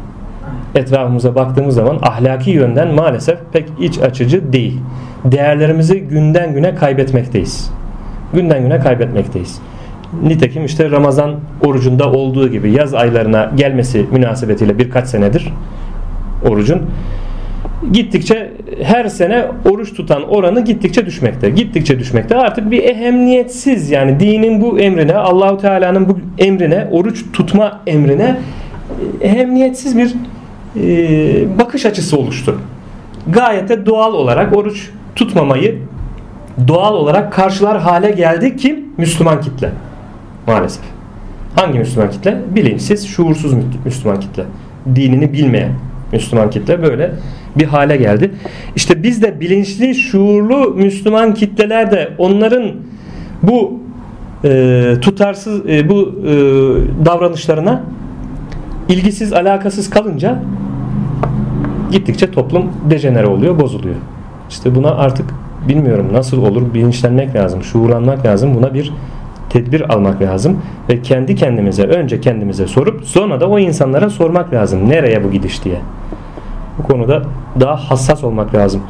etrafımıza 0.75 1.35
baktığımız 1.35 1.75
zaman 1.75 1.99
ahlaki 2.03 2.51
yönden 2.51 2.95
maalesef 2.95 3.39
pek 3.53 3.69
iç 3.81 3.99
açıcı 3.99 4.53
değil. 4.53 4.81
Değerlerimizi 5.25 6.01
günden 6.01 6.55
güne 6.55 6.75
kaybetmekteyiz. 6.75 7.71
Günden 8.33 8.63
güne 8.63 8.81
kaybetmekteyiz. 8.81 9.61
Nitekim 10.23 10.65
işte 10.65 10.91
Ramazan 10.91 11.35
orucunda 11.65 12.13
olduğu 12.13 12.49
gibi 12.49 12.73
yaz 12.73 12.95
aylarına 12.95 13.51
gelmesi 13.57 14.07
münasebetiyle 14.13 14.79
birkaç 14.79 15.09
senedir 15.09 15.53
orucun 16.49 16.83
gittikçe 17.93 18.53
her 18.83 19.09
sene 19.09 19.47
oruç 19.71 19.95
tutan 19.95 20.29
oranı 20.29 20.65
gittikçe 20.65 21.07
düşmekte. 21.07 21.51
Gittikçe 21.51 21.99
düşmekte. 21.99 22.37
Artık 22.37 22.71
bir 22.71 22.83
ehemmiyetsiz 22.83 23.91
yani 23.91 24.21
dinin 24.21 24.63
bu 24.63 24.79
emrine, 24.79 25.15
Allahu 25.15 25.59
Teala'nın 25.59 26.09
bu 26.09 26.19
emrine, 26.39 26.89
oruç 26.91 27.25
tutma 27.33 27.81
emrine 27.87 28.37
ehemmiyetsiz 29.21 29.99
bir 29.99 30.15
e, 30.77 31.59
bakış 31.59 31.87
açısı 31.87 32.19
oluştu. 32.19 32.61
Gayet 33.29 33.69
de 33.69 33.87
doğal 33.87 34.15
olarak 34.15 34.57
oruç 34.57 34.91
tutmamayı 35.17 35.79
doğal 36.69 36.95
olarak 36.95 37.33
karşılar 37.33 37.81
hale 37.81 38.11
geldi 38.11 38.57
kim? 38.57 38.85
Müslüman 38.99 39.41
kitle. 39.41 39.71
Maalesef. 40.47 40.85
Hangi 41.57 41.79
Müslüman 41.79 42.11
kitle? 42.11 42.39
Bilinçsiz, 42.55 43.09
şuursuz 43.09 43.53
Müslüman 43.85 44.21
kitle. 44.21 44.45
Dinini 44.95 45.33
bilmeyen 45.33 45.73
Müslüman 46.13 46.51
kitle 46.51 46.83
böyle 46.83 47.13
bir 47.59 47.67
hale 47.67 47.97
geldi. 47.97 48.31
İşte 48.77 49.03
biz 49.03 49.23
de 49.23 49.41
bilinçli, 49.41 49.95
şuurlu 49.95 50.75
Müslüman 50.75 51.35
kitleler 51.35 51.91
de 51.91 52.09
onların 52.19 52.73
bu 53.43 53.81
e, 54.45 54.95
tutarsız 55.01 55.67
e, 55.69 55.89
bu 55.89 56.15
e, 56.27 56.33
davranışlarına 57.05 57.83
ilgisiz, 58.89 59.33
alakasız 59.33 59.91
kalınca 59.91 60.43
gittikçe 61.93 62.31
toplum 62.31 62.65
dejenere 62.91 63.27
oluyor, 63.27 63.61
bozuluyor. 63.61 63.97
İşte 64.51 64.75
buna 64.75 64.91
artık 64.91 65.27
bilmiyorum 65.69 66.07
nasıl 66.13 66.43
olur 66.43 66.75
bilinçlenmek 66.75 67.35
lazım, 67.35 67.63
şuurlanmak 67.63 68.27
lazım. 68.27 68.55
Buna 68.55 68.75
bir 68.75 68.93
tedbir 69.51 69.95
almak 69.95 70.23
lazım 70.23 70.63
ve 70.89 71.03
kendi 71.03 71.35
kendimize 71.35 71.83
önce 71.83 72.21
kendimize 72.21 72.67
sorup 72.67 73.05
sonra 73.05 73.41
da 73.41 73.49
o 73.49 73.59
insanlara 73.59 74.11
sormak 74.11 74.53
lazım. 74.53 74.89
Nereye 74.89 75.25
bu 75.25 75.31
gidiş 75.31 75.65
diye. 75.65 75.77
Bu 76.79 76.83
konuda 76.83 77.23
daha 77.61 77.77
hassas 77.77 78.25
olmak 78.25 78.55
lazım. 78.55 78.83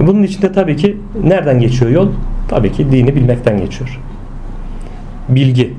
Bunun 0.00 0.22
içinde 0.22 0.52
tabii 0.52 0.76
ki 0.76 0.96
nereden 1.24 1.60
geçiyor 1.60 1.90
yol? 1.90 2.08
Tabii 2.48 2.72
ki 2.72 2.92
dini 2.92 3.16
bilmekten 3.16 3.58
geçiyor. 3.58 4.00
Bilgi, 5.28 5.74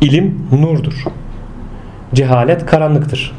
ilim 0.00 0.38
nurdur. 0.52 1.04
Cehalet 2.14 2.66
karanlıktır. 2.66 3.32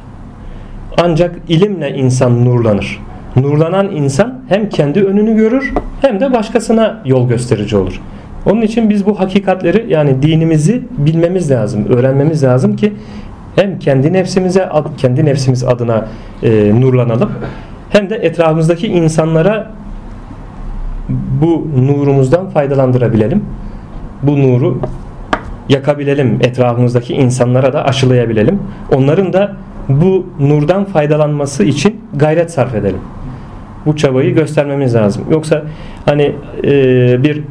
Ancak 1.04 1.36
ilimle 1.48 1.90
insan 1.90 2.46
nurlanır. 2.46 3.00
Nurlanan 3.36 3.92
insan 3.92 4.42
hem 4.50 4.70
kendi 4.70 5.04
önünü 5.04 5.36
görür 5.36 5.74
hem 6.02 6.20
de 6.20 6.34
başkasına 6.34 7.02
yol 7.06 7.30
gösterici 7.30 7.78
olur. 7.78 8.02
Onun 8.46 8.62
için 8.62 8.90
biz 8.90 9.06
bu 9.06 9.20
hakikatleri 9.20 9.86
yani 9.90 10.22
dinimizi 10.22 10.82
bilmemiz 10.98 11.52
lazım, 11.52 11.86
öğrenmemiz 11.86 12.44
lazım 12.44 12.76
ki 12.76 12.94
hem 13.56 13.80
kendi 13.80 14.14
nefsimize 14.14 14.70
kendi 14.98 15.26
nefsimiz 15.26 15.64
adına 15.64 16.08
e, 16.44 16.82
nurlanalım 16.82 17.32
hem 17.90 18.10
de 18.10 18.16
etrafımızdaki 18.16 18.88
insanlara 18.88 19.72
bu 21.42 21.68
nurumuzdan 21.78 22.50
faydalandırabilelim. 22.50 23.46
Bu 24.24 24.42
nuru 24.42 24.80
yakabilelim. 25.70 26.40
Etrafımızdaki 26.42 27.14
insanlara 27.14 27.74
da 27.74 27.86
aşılayabilelim. 27.86 28.60
Onların 28.94 29.34
da 29.34 29.56
bu 29.90 30.26
nurdan 30.40 30.86
faydalanması 30.86 31.64
için 31.64 32.02
gayret 32.16 32.52
sarf 32.52 32.76
edelim. 32.76 33.00
Bu 33.86 33.96
çabayı 33.96 34.36
göstermemiz 34.36 34.96
lazım. 34.96 35.24
Yoksa 35.32 35.64
hani 36.06 36.36
e, 36.64 37.24
bir 37.24 37.44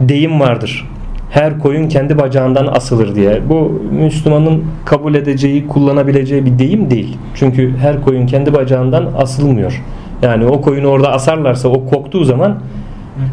deyim 0.00 0.40
vardır. 0.40 0.88
Her 1.30 1.58
koyun 1.58 1.88
kendi 1.88 2.18
bacağından 2.18 2.66
asılır 2.66 3.14
diye. 3.14 3.40
Bu 3.48 3.82
Müslümanın 3.92 4.64
kabul 4.84 5.14
edeceği, 5.14 5.66
kullanabileceği 5.66 6.46
bir 6.46 6.58
deyim 6.58 6.90
değil. 6.90 7.18
Çünkü 7.34 7.76
her 7.76 8.04
koyun 8.04 8.26
kendi 8.26 8.54
bacağından 8.54 9.06
asılmıyor. 9.18 9.82
Yani 10.22 10.46
o 10.46 10.60
koyunu 10.60 10.86
orada 10.86 11.12
asarlarsa 11.12 11.68
o 11.68 11.86
koktuğu 11.86 12.24
zaman 12.24 12.58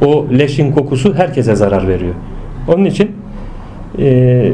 o 0.05 0.25
leşin 0.39 0.71
kokusu 0.71 1.13
herkese 1.15 1.55
zarar 1.55 1.87
veriyor. 1.87 2.13
Onun 2.67 2.85
için 2.85 3.11
e, 3.99 4.51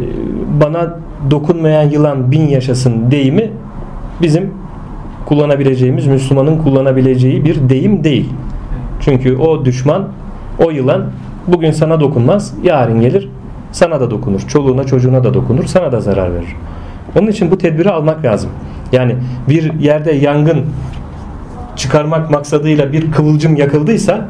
bana 0.62 0.98
dokunmayan 1.32 1.90
yılan 1.90 2.32
bin 2.32 2.48
yaşasın 2.48 3.12
deyimi 3.12 3.52
bizim 4.22 4.54
kullanabileceğimiz, 5.26 6.08
Müslümanın 6.08 6.58
kullanabileceği 6.58 7.46
bir 7.46 7.70
deyim 7.70 8.04
değil. 8.04 8.30
Çünkü 9.00 9.36
o 9.38 9.66
düşman, 9.66 10.08
o 10.66 10.72
yılan 10.72 11.06
bugün 11.54 11.72
sana 11.72 12.00
dokunmaz, 12.00 12.54
yarın 12.64 13.02
gelir 13.02 13.30
sana 13.72 14.00
da 14.00 14.12
dokunur. 14.12 14.42
Çoluğuna 14.48 14.84
çocuğuna 14.84 15.24
da 15.24 15.34
dokunur, 15.34 15.66
sana 15.66 15.92
da 15.92 16.02
zarar 16.02 16.34
verir. 16.34 16.56
Onun 17.20 17.28
için 17.28 17.52
bu 17.52 17.58
tedbiri 17.58 17.90
almak 17.90 18.26
lazım. 18.26 18.50
Yani 18.92 19.16
bir 19.50 19.74
yerde 19.80 20.12
yangın 20.12 20.66
çıkarmak 21.76 22.32
maksadıyla 22.32 22.94
bir 22.94 23.12
kıvılcım 23.12 23.56
yakıldıysa 23.56 24.28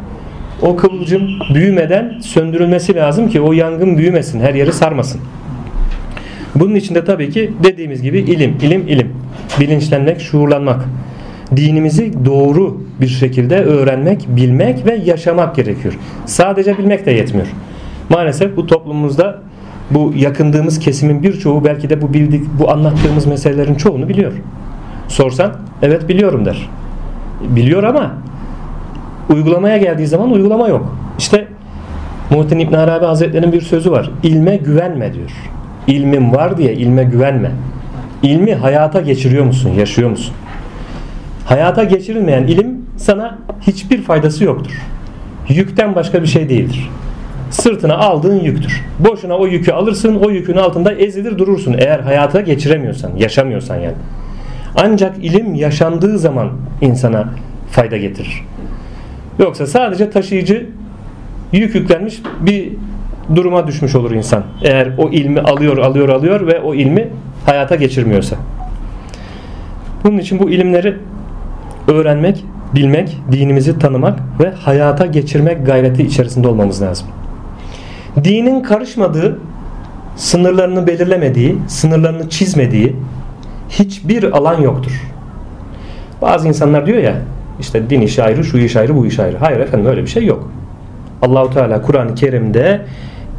o 0.61 0.75
kıvılcım 0.75 1.21
büyümeden 1.53 2.19
söndürülmesi 2.19 2.95
lazım 2.95 3.29
ki 3.29 3.41
o 3.41 3.53
yangın 3.53 3.97
büyümesin, 3.97 4.39
her 4.39 4.53
yeri 4.53 4.73
sarmasın. 4.73 5.21
Bunun 6.55 6.75
için 6.75 6.95
de 6.95 7.05
tabii 7.05 7.29
ki 7.29 7.53
dediğimiz 7.63 8.01
gibi 8.01 8.19
ilim, 8.19 8.57
ilim, 8.61 8.87
ilim. 8.87 9.11
Bilinçlenmek, 9.59 10.21
şuurlanmak. 10.21 10.85
Dinimizi 11.55 12.25
doğru 12.25 12.81
bir 13.01 13.07
şekilde 13.07 13.63
öğrenmek, 13.63 14.27
bilmek 14.27 14.85
ve 14.85 14.95
yaşamak 14.95 15.55
gerekiyor. 15.55 15.97
Sadece 16.25 16.77
bilmek 16.77 17.05
de 17.05 17.11
yetmiyor. 17.11 17.47
Maalesef 18.09 18.57
bu 18.57 18.67
toplumumuzda 18.67 19.39
bu 19.91 20.13
yakındığımız 20.15 20.79
kesimin 20.79 21.23
birçoğu 21.23 21.65
belki 21.65 21.89
de 21.89 22.01
bu 22.01 22.13
bildik, 22.13 22.45
bu 22.59 22.71
anlattığımız 22.71 23.25
meselelerin 23.25 23.75
çoğunu 23.75 24.09
biliyor. 24.09 24.33
Sorsan 25.07 25.51
evet 25.81 26.09
biliyorum 26.09 26.45
der. 26.45 26.69
Biliyor 27.41 27.83
ama 27.83 28.13
uygulamaya 29.29 29.77
geldiği 29.77 30.07
zaman 30.07 30.31
uygulama 30.31 30.67
yok. 30.67 30.95
İşte 31.17 31.47
Muhittin 32.29 32.59
İbn 32.59 32.73
Arabi 32.73 33.05
Hazretleri'nin 33.05 33.51
bir 33.51 33.61
sözü 33.61 33.91
var. 33.91 34.11
İlme 34.23 34.57
güvenme 34.57 35.13
diyor. 35.13 35.31
İlmin 35.87 36.33
var 36.33 36.57
diye 36.57 36.73
ilme 36.73 37.03
güvenme. 37.03 37.51
İlmi 38.23 38.55
hayata 38.55 39.01
geçiriyor 39.01 39.45
musun? 39.45 39.69
Yaşıyor 39.69 40.09
musun? 40.09 40.33
Hayata 41.45 41.83
geçirilmeyen 41.83 42.43
ilim 42.43 42.78
sana 42.99 43.37
hiçbir 43.61 44.01
faydası 44.01 44.43
yoktur. 44.43 44.71
Yükten 45.49 45.95
başka 45.95 46.21
bir 46.21 46.27
şey 46.27 46.49
değildir. 46.49 46.89
Sırtına 47.51 47.97
aldığın 47.97 48.39
yüktür. 48.39 48.85
Boşuna 48.99 49.37
o 49.37 49.47
yükü 49.47 49.71
alırsın, 49.71 50.15
o 50.15 50.29
yükün 50.29 50.57
altında 50.57 50.93
ezilir 50.93 51.37
durursun. 51.37 51.75
Eğer 51.79 51.99
hayata 51.99 52.41
geçiremiyorsan, 52.41 53.11
yaşamıyorsan 53.17 53.75
yani. 53.75 53.95
Ancak 54.75 55.17
ilim 55.17 55.55
yaşandığı 55.55 56.19
zaman 56.19 56.49
insana 56.81 57.29
fayda 57.71 57.97
getirir. 57.97 58.43
Yoksa 59.39 59.67
sadece 59.67 60.09
taşıyıcı 60.09 60.69
yük 61.51 61.75
yüklenmiş 61.75 62.21
bir 62.39 62.71
duruma 63.35 63.67
düşmüş 63.67 63.95
olur 63.95 64.11
insan. 64.11 64.43
Eğer 64.63 64.91
o 64.97 65.09
ilmi 65.09 65.39
alıyor, 65.39 65.77
alıyor, 65.77 66.09
alıyor 66.09 66.47
ve 66.47 66.59
o 66.59 66.75
ilmi 66.75 67.07
hayata 67.45 67.75
geçirmiyorsa. 67.75 68.35
Bunun 70.03 70.17
için 70.17 70.39
bu 70.39 70.49
ilimleri 70.49 70.95
öğrenmek, 71.87 72.45
bilmek, 72.75 73.17
dinimizi 73.31 73.79
tanımak 73.79 74.19
ve 74.39 74.51
hayata 74.51 75.05
geçirmek 75.05 75.65
gayreti 75.65 76.03
içerisinde 76.03 76.47
olmamız 76.47 76.81
lazım. 76.81 77.07
Dinin 78.23 78.63
karışmadığı, 78.63 79.39
sınırlarını 80.15 80.87
belirlemediği, 80.87 81.57
sınırlarını 81.67 82.29
çizmediği 82.29 82.95
hiçbir 83.69 84.23
alan 84.37 84.61
yoktur. 84.61 84.91
Bazı 86.21 86.47
insanlar 86.47 86.85
diyor 86.85 86.97
ya 86.97 87.15
işte 87.59 87.89
din 87.89 88.01
işi 88.01 88.23
ayrı, 88.23 88.43
şu 88.43 88.57
iş 88.57 88.75
ayrı, 88.75 88.95
bu 88.95 89.05
iş 89.05 89.19
ayrı. 89.19 89.37
Hayır 89.37 89.59
efendim 89.59 89.85
öyle 89.89 90.01
bir 90.01 90.07
şey 90.07 90.25
yok. 90.25 90.51
Allahu 91.21 91.53
Teala 91.53 91.81
Kur'an-ı 91.81 92.15
Kerim'de 92.15 92.81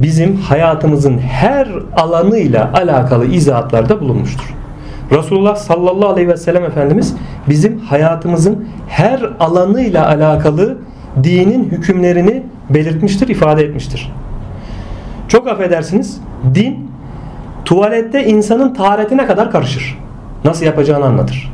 bizim 0.02 0.36
hayatımızın 0.36 1.18
her 1.18 1.68
alanıyla 1.96 2.72
alakalı 2.72 3.26
izahatlarda 3.26 4.00
bulunmuştur. 4.00 4.54
Resulullah 5.12 5.56
sallallahu 5.56 6.08
aleyhi 6.08 6.28
ve 6.28 6.36
sellem 6.36 6.64
Efendimiz 6.64 7.16
bizim 7.48 7.78
hayatımızın 7.78 8.68
her 8.88 9.30
alanıyla 9.40 10.08
alakalı 10.08 10.78
dinin 11.22 11.64
hükümlerini 11.64 12.42
belirtmiştir, 12.70 13.28
ifade 13.28 13.62
etmiştir. 13.62 14.12
Çok 15.28 15.48
affedersiniz, 15.48 16.20
din 16.54 16.90
tuvalette 17.64 18.26
insanın 18.26 18.74
taharetine 18.74 19.26
kadar 19.26 19.50
karışır. 19.50 19.98
Nasıl 20.44 20.66
yapacağını 20.66 21.04
anlatır. 21.04 21.52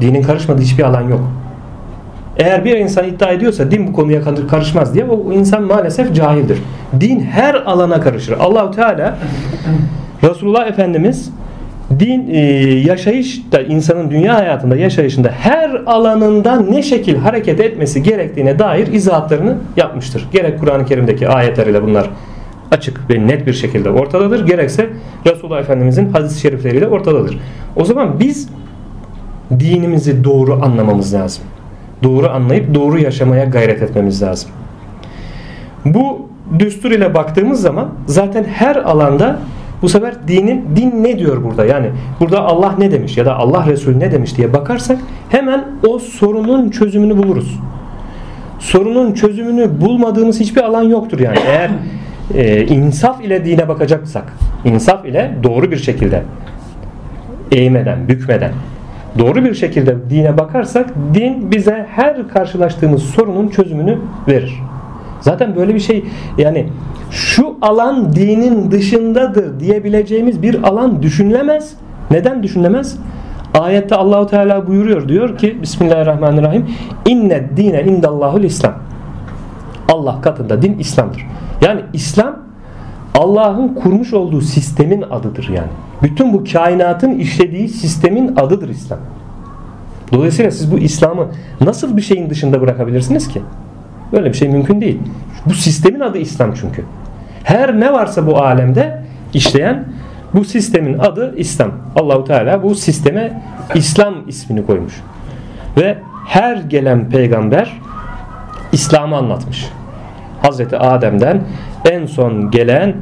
Dinin 0.00 0.22
karışmadığı 0.22 0.62
hiçbir 0.62 0.82
alan 0.82 1.08
yok. 1.08 1.20
Eğer 2.36 2.64
bir 2.64 2.76
insan 2.76 3.04
iddia 3.08 3.30
ediyorsa 3.30 3.70
din 3.70 3.88
bu 3.88 3.92
konuya 3.92 4.20
karışmaz 4.50 4.94
diye 4.94 5.04
o 5.04 5.32
insan 5.32 5.62
maalesef 5.62 6.14
cahildir. 6.14 6.58
Din 7.00 7.20
her 7.20 7.54
alana 7.54 8.00
karışır. 8.00 8.36
Allahu 8.40 8.70
Teala 8.70 9.18
Resulullah 10.22 10.66
Efendimiz 10.66 11.30
din 12.00 12.28
e, 12.30 12.38
yaşayış 12.86 13.42
da 13.52 13.62
insanın 13.62 14.10
dünya 14.10 14.34
hayatında 14.34 14.76
yaşayışında 14.76 15.28
her 15.28 15.70
alanında 15.86 16.60
ne 16.60 16.82
şekil 16.82 17.16
hareket 17.16 17.60
etmesi 17.60 18.02
gerektiğine 18.02 18.58
dair 18.58 18.86
izahatlarını 18.86 19.56
yapmıştır. 19.76 20.28
Gerek 20.32 20.60
Kur'an-ı 20.60 20.86
Kerim'deki 20.86 21.28
ayetleriyle 21.28 21.82
bunlar 21.82 22.10
açık 22.70 23.10
ve 23.10 23.26
net 23.26 23.46
bir 23.46 23.52
şekilde 23.52 23.90
ortadadır. 23.90 24.46
Gerekse 24.46 24.90
Resulullah 25.26 25.60
Efendimizin 25.60 26.12
hadis-i 26.12 26.40
şerifleriyle 26.40 26.88
ortadadır. 26.88 27.38
O 27.76 27.84
zaman 27.84 28.20
biz 28.20 28.48
dinimizi 29.50 30.24
doğru 30.24 30.60
anlamamız 30.62 31.14
lazım. 31.14 31.44
Doğru 32.02 32.28
anlayıp 32.28 32.74
doğru 32.74 32.98
yaşamaya 32.98 33.44
gayret 33.44 33.82
etmemiz 33.82 34.22
lazım. 34.22 34.50
Bu 35.84 36.28
düstur 36.58 36.90
ile 36.90 37.14
baktığımız 37.14 37.60
zaman 37.60 37.88
zaten 38.06 38.44
her 38.44 38.76
alanda 38.76 39.38
bu 39.82 39.88
sefer 39.88 40.14
dinin 40.28 40.64
din 40.76 41.04
ne 41.04 41.18
diyor 41.18 41.44
burada? 41.44 41.64
Yani 41.64 41.90
burada 42.20 42.40
Allah 42.40 42.74
ne 42.78 42.90
demiş 42.90 43.16
ya 43.16 43.24
da 43.24 43.36
Allah 43.36 43.66
Resulü 43.66 44.00
ne 44.00 44.12
demiş 44.12 44.36
diye 44.36 44.52
bakarsak 44.52 44.98
hemen 45.28 45.64
o 45.86 45.98
sorunun 45.98 46.70
çözümünü 46.70 47.16
buluruz. 47.16 47.60
Sorunun 48.58 49.12
çözümünü 49.12 49.80
bulmadığımız 49.80 50.40
hiçbir 50.40 50.62
alan 50.62 50.82
yoktur 50.82 51.20
yani. 51.20 51.38
Eğer 51.46 51.70
e, 52.34 52.66
insaf 52.66 53.24
ile 53.24 53.44
dine 53.44 53.68
bakacaksak, 53.68 54.32
insaf 54.64 55.06
ile 55.06 55.34
doğru 55.42 55.70
bir 55.70 55.76
şekilde 55.76 56.22
eğmeden, 57.52 58.08
bükmeden 58.08 58.52
doğru 59.18 59.44
bir 59.44 59.54
şekilde 59.54 59.96
dine 60.10 60.38
bakarsak 60.38 60.90
din 61.14 61.50
bize 61.50 61.86
her 61.90 62.28
karşılaştığımız 62.28 63.02
sorunun 63.02 63.48
çözümünü 63.48 63.98
verir. 64.28 64.60
Zaten 65.22 65.56
böyle 65.56 65.74
bir 65.74 65.80
şey 65.80 66.04
yani 66.38 66.68
şu 67.10 67.56
alan 67.62 68.12
dinin 68.16 68.70
dışındadır 68.70 69.60
diyebileceğimiz 69.60 70.42
bir 70.42 70.62
alan 70.62 71.02
düşünülemez. 71.02 71.74
Neden 72.10 72.42
düşünülemez? 72.42 72.98
Ayette 73.58 73.94
Allahu 73.94 74.26
Teala 74.26 74.66
buyuruyor 74.68 75.08
diyor 75.08 75.38
ki 75.38 75.62
Bismillahirrahmanirrahim 75.62 76.66
inne 77.06 77.56
dine 77.56 77.82
indallahul 77.82 78.42
İslam. 78.42 78.74
Allah 79.92 80.20
katında 80.20 80.62
din 80.62 80.78
İslam'dır. 80.78 81.26
Yani 81.60 81.80
İslam 81.92 82.36
Allah'ın 83.14 83.68
kurmuş 83.68 84.12
olduğu 84.12 84.40
sistemin 84.40 85.02
adıdır 85.02 85.48
yani. 85.48 85.70
Bütün 86.02 86.32
bu 86.32 86.44
kainatın 86.52 87.10
işlediği 87.10 87.68
sistemin 87.68 88.36
adıdır 88.36 88.68
İslam. 88.68 88.98
Dolayısıyla 90.12 90.50
siz 90.50 90.72
bu 90.72 90.78
İslam'ı 90.78 91.26
nasıl 91.60 91.96
bir 91.96 92.02
şeyin 92.02 92.30
dışında 92.30 92.60
bırakabilirsiniz 92.60 93.28
ki? 93.28 93.42
Böyle 94.12 94.28
bir 94.28 94.34
şey 94.34 94.48
mümkün 94.48 94.80
değil. 94.80 94.98
Bu 95.46 95.54
sistemin 95.54 96.00
adı 96.00 96.18
İslam 96.18 96.54
çünkü. 96.54 96.84
Her 97.44 97.80
ne 97.80 97.92
varsa 97.92 98.26
bu 98.26 98.38
alemde 98.38 99.02
işleyen 99.34 99.84
bu 100.34 100.44
sistemin 100.44 100.98
adı 100.98 101.34
İslam. 101.36 101.70
Allahu 101.96 102.24
Teala 102.24 102.62
bu 102.62 102.74
sisteme 102.74 103.42
İslam 103.74 104.14
ismini 104.28 104.66
koymuş. 104.66 105.00
Ve 105.76 105.98
her 106.26 106.56
gelen 106.56 107.08
peygamber 107.08 107.80
İslam'ı 108.72 109.16
anlatmış. 109.16 109.68
Hazreti 110.42 110.78
Adem'den 110.78 111.40
en 111.90 112.06
son 112.06 112.50
gelen 112.50 112.94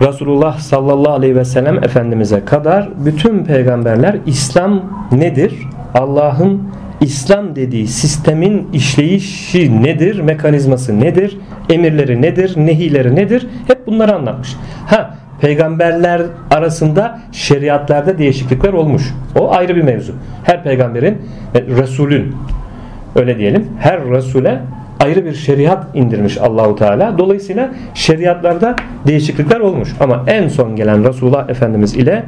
Resulullah 0.00 0.58
sallallahu 0.58 1.12
aleyhi 1.12 1.36
ve 1.36 1.44
sellem 1.44 1.84
Efendimiz'e 1.84 2.44
kadar 2.44 2.88
bütün 3.04 3.44
peygamberler 3.44 4.16
İslam 4.26 4.80
nedir? 5.12 5.54
Allah'ın 5.94 6.62
İslam 7.02 7.56
dediği 7.56 7.86
sistemin 7.86 8.68
işleyişi 8.72 9.82
nedir? 9.82 10.20
Mekanizması 10.20 11.00
nedir? 11.00 11.38
Emirleri 11.70 12.22
nedir? 12.22 12.52
Nehileri 12.56 13.16
nedir? 13.16 13.46
Hep 13.66 13.86
bunları 13.86 14.14
anlatmış. 14.14 14.56
Ha 14.86 15.14
peygamberler 15.40 16.22
arasında 16.50 17.20
şeriatlarda 17.32 18.18
değişiklikler 18.18 18.72
olmuş. 18.72 19.02
O 19.38 19.52
ayrı 19.52 19.76
bir 19.76 19.82
mevzu. 19.82 20.12
Her 20.44 20.64
peygamberin, 20.64 21.22
Resulün 21.54 22.36
öyle 23.16 23.38
diyelim 23.38 23.68
her 23.80 24.04
Resul'e 24.04 24.60
ayrı 25.00 25.24
bir 25.24 25.34
şeriat 25.34 25.86
indirmiş 25.94 26.38
Allahu 26.38 26.76
Teala. 26.76 27.18
Dolayısıyla 27.18 27.70
şeriatlarda 27.94 28.76
değişiklikler 29.06 29.60
olmuş. 29.60 29.88
Ama 30.00 30.24
en 30.26 30.48
son 30.48 30.76
gelen 30.76 31.08
Resulullah 31.08 31.48
Efendimiz 31.48 31.94
ile 31.94 32.24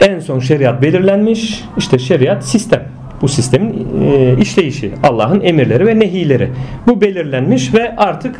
en 0.00 0.18
son 0.18 0.38
şeriat 0.38 0.82
belirlenmiş. 0.82 1.64
İşte 1.76 1.98
şeriat 1.98 2.44
sistem. 2.44 2.99
Bu 3.22 3.28
sistemin 3.28 3.88
e, 4.02 4.36
işleyişi, 4.40 4.92
Allah'ın 5.02 5.40
emirleri 5.40 5.86
ve 5.86 5.98
nehileri. 5.98 6.50
Bu 6.86 7.00
belirlenmiş 7.00 7.74
ve 7.74 7.96
artık 7.96 8.36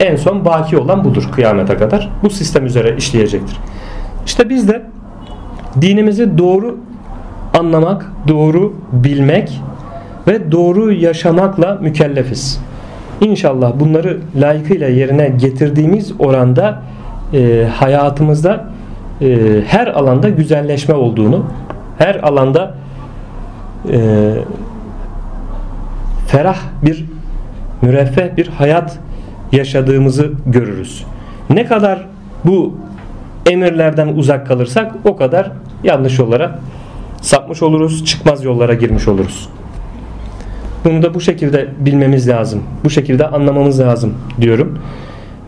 en 0.00 0.16
son 0.16 0.44
baki 0.44 0.78
olan 0.78 1.04
budur 1.04 1.28
kıyamete 1.32 1.76
kadar. 1.76 2.10
Bu 2.22 2.30
sistem 2.30 2.66
üzere 2.66 2.96
işleyecektir. 2.96 3.56
İşte 4.26 4.48
biz 4.48 4.68
de 4.68 4.82
dinimizi 5.80 6.38
doğru 6.38 6.78
anlamak, 7.58 8.12
doğru 8.28 8.74
bilmek 8.92 9.60
ve 10.28 10.52
doğru 10.52 10.92
yaşamakla 10.92 11.78
mükellefiz. 11.80 12.60
İnşallah 13.20 13.72
bunları 13.80 14.18
layıkıyla 14.36 14.88
yerine 14.88 15.28
getirdiğimiz 15.28 16.12
oranda 16.18 16.82
e, 17.34 17.66
hayatımızda 17.74 18.64
e, 19.20 19.38
her 19.66 19.86
alanda 19.86 20.28
güzelleşme 20.28 20.94
olduğunu, 20.94 21.46
her 21.98 22.14
alanda 22.14 22.74
e, 23.90 24.32
ferah 26.26 26.58
bir 26.82 27.04
müreffeh 27.82 28.36
bir 28.36 28.48
hayat 28.48 28.98
yaşadığımızı 29.52 30.32
görürüz. 30.46 31.04
Ne 31.50 31.66
kadar 31.66 32.06
bu 32.44 32.74
emirlerden 33.50 34.08
uzak 34.08 34.46
kalırsak 34.46 34.92
o 35.04 35.16
kadar 35.16 35.52
yanlış 35.84 36.18
yollara 36.18 36.58
sapmış 37.20 37.62
oluruz, 37.62 38.04
çıkmaz 38.04 38.44
yollara 38.44 38.74
girmiş 38.74 39.08
oluruz. 39.08 39.48
Bunu 40.84 41.02
da 41.02 41.14
bu 41.14 41.20
şekilde 41.20 41.68
bilmemiz 41.78 42.28
lazım. 42.28 42.62
Bu 42.84 42.90
şekilde 42.90 43.26
anlamamız 43.26 43.80
lazım 43.80 44.14
diyorum. 44.40 44.78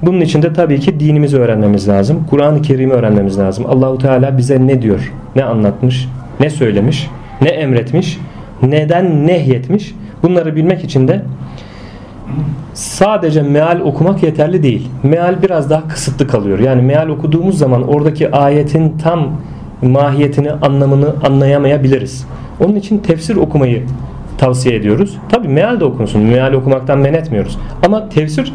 Bunun 0.03 0.21
için 0.21 0.43
de 0.43 0.53
tabii 0.53 0.81
ki 0.81 1.01
dinimizi 1.01 1.39
öğrenmemiz 1.39 1.89
lazım. 1.89 2.27
Kur'an-ı 2.31 2.63
Kerim'i 2.63 2.93
öğrenmemiz 2.93 3.39
lazım. 3.39 3.67
Allahu 3.69 3.99
Teala 3.99 4.39
bize 4.39 4.67
ne 4.67 4.83
diyor? 4.83 5.13
Ne 5.37 5.45
anlatmış? 5.45 6.09
Ne 6.41 6.51
söylemiş? 6.51 7.11
Ne 7.45 7.51
emretmiş? 7.51 8.19
Neden 8.63 9.27
nehyetmiş? 9.27 9.95
Bunları 10.23 10.57
bilmek 10.57 10.85
için 10.85 11.09
de 11.09 11.23
sadece 12.75 13.43
meal 13.43 13.81
okumak 13.81 14.23
yeterli 14.23 14.63
değil. 14.63 14.89
Meal 15.03 15.43
biraz 15.43 15.71
daha 15.71 15.89
kısıtlı 15.89 16.27
kalıyor. 16.27 16.59
Yani 16.59 16.83
meal 16.83 17.09
okuduğumuz 17.09 17.59
zaman 17.59 17.89
oradaki 17.89 18.31
ayetin 18.31 18.99
tam 18.99 19.41
mahiyetini, 19.83 20.53
anlamını 20.53 21.15
anlayamayabiliriz. 21.27 22.27
Onun 22.61 22.75
için 22.75 22.99
tefsir 22.99 23.37
okumayı 23.37 23.83
tavsiye 24.39 24.77
ediyoruz. 24.77 25.19
Tabi 25.29 25.49
meal 25.49 25.81
de 25.81 25.85
okunsun. 25.85 26.23
Meal 26.23 26.53
okumaktan 26.53 26.99
men 26.99 27.15
etmiyoruz. 27.15 27.59
Ama 27.87 28.09
tefsir 28.09 28.53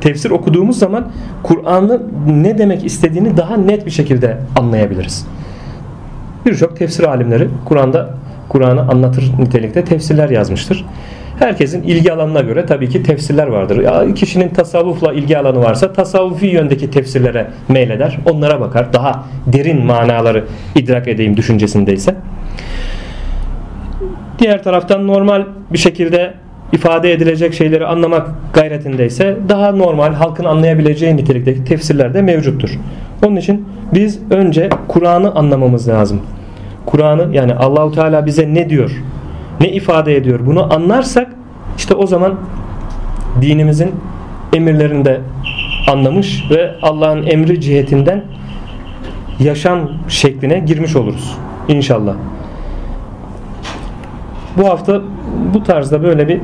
tefsir 0.00 0.30
okuduğumuz 0.30 0.78
zaman 0.78 1.06
Kur'an'ı 1.42 2.02
ne 2.26 2.58
demek 2.58 2.84
istediğini 2.84 3.36
daha 3.36 3.56
net 3.56 3.86
bir 3.86 3.90
şekilde 3.90 4.38
anlayabiliriz. 4.58 5.26
Birçok 6.46 6.76
tefsir 6.76 7.04
alimleri 7.04 7.48
Kur'an'da 7.64 8.10
Kur'an'ı 8.48 8.80
anlatır 8.80 9.32
nitelikte 9.38 9.84
tefsirler 9.84 10.30
yazmıştır. 10.30 10.84
Herkesin 11.38 11.82
ilgi 11.82 12.12
alanına 12.12 12.40
göre 12.40 12.66
tabii 12.66 12.88
ki 12.88 13.02
tefsirler 13.02 13.46
vardır. 13.46 13.76
Ya 13.82 14.14
kişinin 14.14 14.48
tasavvufla 14.48 15.12
ilgi 15.12 15.38
alanı 15.38 15.60
varsa 15.60 15.92
tasavvufi 15.92 16.46
yöndeki 16.46 16.90
tefsirlere 16.90 17.46
meyleder. 17.68 18.18
Onlara 18.30 18.60
bakar. 18.60 18.92
Daha 18.92 19.24
derin 19.46 19.86
manaları 19.86 20.44
idrak 20.74 21.08
edeyim 21.08 21.36
düşüncesindeyse. 21.36 22.14
Diğer 24.38 24.62
taraftan 24.62 25.06
normal 25.06 25.44
bir 25.72 25.78
şekilde 25.78 26.34
ifade 26.72 27.12
edilecek 27.12 27.54
şeyleri 27.54 27.86
anlamak 27.86 28.28
gayretindeyse 28.54 29.36
daha 29.48 29.72
normal 29.72 30.14
halkın 30.14 30.44
anlayabileceği 30.44 31.16
nitelikteki 31.16 31.64
tefsirler 31.64 32.14
de 32.14 32.22
mevcuttur. 32.22 32.70
Onun 33.26 33.36
için 33.36 33.66
biz 33.94 34.20
önce 34.30 34.68
Kur'an'ı 34.88 35.34
anlamamız 35.34 35.88
lazım. 35.88 36.20
Kur'an'ı 36.86 37.36
yani 37.36 37.54
Allahu 37.54 37.92
Teala 37.92 38.26
bize 38.26 38.54
ne 38.54 38.70
diyor? 38.70 39.02
Ne 39.60 39.72
ifade 39.72 40.16
ediyor? 40.16 40.40
Bunu 40.46 40.74
anlarsak 40.74 41.28
işte 41.76 41.94
o 41.94 42.06
zaman 42.06 42.34
dinimizin 43.40 43.90
emirlerini 44.54 45.04
de 45.04 45.20
anlamış 45.92 46.44
ve 46.50 46.74
Allah'ın 46.82 47.26
emri 47.26 47.60
cihetinden 47.60 48.24
yaşam 49.40 49.90
şekline 50.08 50.58
girmiş 50.58 50.96
oluruz. 50.96 51.38
İnşallah. 51.68 52.14
Bu 54.58 54.68
hafta 54.68 55.00
bu 55.54 55.62
tarzda 55.62 56.02
böyle 56.02 56.28
bir 56.28 56.40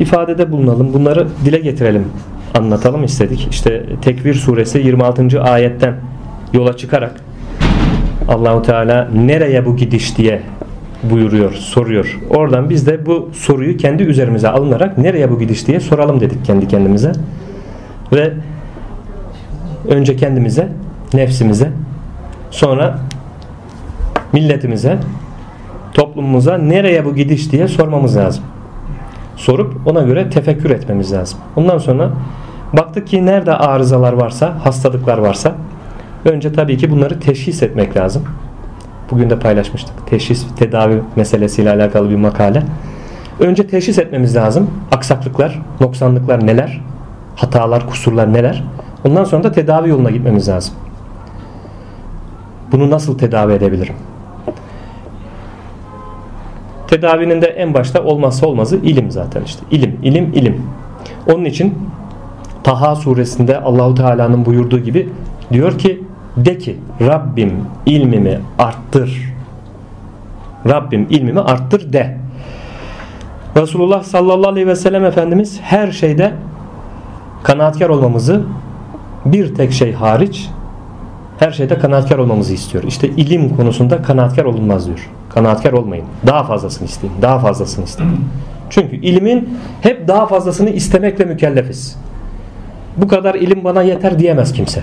ifadede 0.00 0.52
bulunalım. 0.52 0.92
Bunları 0.92 1.28
dile 1.44 1.58
getirelim. 1.58 2.04
Anlatalım 2.58 3.04
istedik. 3.04 3.48
İşte 3.50 3.86
Tekvir 4.02 4.34
suresi 4.34 4.78
26. 4.78 5.42
ayetten 5.42 5.94
yola 6.52 6.76
çıkarak 6.76 7.12
Allahu 8.28 8.62
Teala 8.62 9.08
nereye 9.14 9.66
bu 9.66 9.76
gidiş 9.76 10.18
diye 10.18 10.42
buyuruyor, 11.02 11.52
soruyor. 11.52 12.18
Oradan 12.30 12.70
biz 12.70 12.86
de 12.86 13.06
bu 13.06 13.30
soruyu 13.32 13.76
kendi 13.76 14.02
üzerimize 14.02 14.48
alınarak 14.48 14.98
nereye 14.98 15.30
bu 15.30 15.38
gidiş 15.38 15.66
diye 15.66 15.80
soralım 15.80 16.20
dedik 16.20 16.44
kendi 16.44 16.68
kendimize. 16.68 17.12
Ve 18.12 18.32
önce 19.88 20.16
kendimize, 20.16 20.68
nefsimize, 21.14 21.70
sonra 22.50 22.98
milletimize, 24.32 24.98
toplumumuza 25.94 26.58
nereye 26.58 27.04
bu 27.04 27.14
gidiş 27.14 27.52
diye 27.52 27.68
sormamız 27.68 28.16
lazım. 28.16 28.44
Sorup 29.36 29.86
ona 29.86 30.02
göre 30.02 30.30
tefekkür 30.30 30.70
etmemiz 30.70 31.12
lazım. 31.12 31.38
Ondan 31.56 31.78
sonra 31.78 32.10
baktık 32.72 33.06
ki 33.06 33.26
nerede 33.26 33.54
arızalar 33.54 34.12
varsa, 34.12 34.56
hastalıklar 34.64 35.18
varsa 35.18 35.54
önce 36.24 36.52
tabii 36.52 36.76
ki 36.76 36.90
bunları 36.90 37.20
teşhis 37.20 37.62
etmek 37.62 37.96
lazım. 37.96 38.24
Bugün 39.10 39.30
de 39.30 39.38
paylaşmıştık. 39.38 40.06
Teşhis 40.06 40.46
tedavi 40.56 41.02
meselesiyle 41.16 41.70
alakalı 41.70 42.10
bir 42.10 42.16
makale. 42.16 42.62
Önce 43.40 43.66
teşhis 43.66 43.98
etmemiz 43.98 44.36
lazım. 44.36 44.70
Aksaklıklar, 44.92 45.62
noksanlıklar 45.80 46.46
neler? 46.46 46.80
Hatalar, 47.36 47.86
kusurlar 47.86 48.32
neler? 48.32 48.64
Ondan 49.04 49.24
sonra 49.24 49.42
da 49.42 49.52
tedavi 49.52 49.88
yoluna 49.88 50.10
gitmemiz 50.10 50.48
lazım. 50.48 50.74
Bunu 52.72 52.90
nasıl 52.90 53.18
tedavi 53.18 53.52
edebilirim? 53.52 53.94
Tedavinin 56.88 57.42
de 57.42 57.46
en 57.46 57.74
başta 57.74 58.02
olmazsa 58.02 58.46
olmazı 58.46 58.76
ilim 58.76 59.10
zaten 59.10 59.42
işte. 59.42 59.62
İlim, 59.70 59.98
ilim, 60.02 60.32
ilim. 60.32 60.62
Onun 61.32 61.44
için 61.44 61.74
Taha 62.64 62.96
suresinde 62.96 63.60
Allahu 63.60 63.94
Teala'nın 63.94 64.44
buyurduğu 64.44 64.78
gibi 64.78 65.08
diyor 65.52 65.78
ki 65.78 66.02
de 66.44 66.58
ki 66.58 66.76
Rabbim 67.00 67.52
ilmimi 67.86 68.40
arttır. 68.58 69.34
Rabbim 70.68 71.06
ilmimi 71.10 71.40
arttır 71.40 71.92
de. 71.92 72.16
Resulullah 73.56 74.02
sallallahu 74.02 74.50
aleyhi 74.50 74.66
ve 74.66 74.76
sellem 74.76 75.04
Efendimiz 75.04 75.60
her 75.60 75.92
şeyde 75.92 76.32
kanaatkar 77.42 77.88
olmamızı 77.88 78.42
bir 79.24 79.54
tek 79.54 79.72
şey 79.72 79.92
hariç 79.92 80.50
her 81.38 81.50
şeyde 81.50 81.78
kanaatkar 81.78 82.18
olmamızı 82.18 82.54
istiyor. 82.54 82.84
İşte 82.84 83.08
ilim 83.08 83.56
konusunda 83.56 84.02
kanaatkar 84.02 84.44
olunmaz 84.44 84.86
diyor. 84.86 85.10
Kanaatkar 85.34 85.72
olmayın. 85.72 86.04
Daha 86.26 86.44
fazlasını 86.44 86.88
isteyin. 86.88 87.12
Daha 87.22 87.38
fazlasını 87.38 87.84
isteyin. 87.84 88.10
Çünkü 88.70 88.96
ilmin 88.96 89.58
hep 89.80 90.08
daha 90.08 90.26
fazlasını 90.26 90.70
istemekle 90.70 91.24
mükellefiz. 91.24 91.96
Bu 92.96 93.08
kadar 93.08 93.34
ilim 93.34 93.64
bana 93.64 93.82
yeter 93.82 94.18
diyemez 94.18 94.52
kimse. 94.52 94.82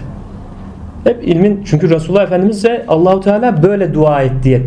Hep 1.05 1.27
ilmin 1.27 1.63
çünkü 1.65 1.89
Resulullah 1.89 2.23
Efendimiz 2.23 2.63
de 2.63 2.85
Allahu 2.87 3.19
Teala 3.19 3.63
böyle 3.63 3.93
dua 3.93 4.21
et 4.21 4.31
diye 4.43 4.61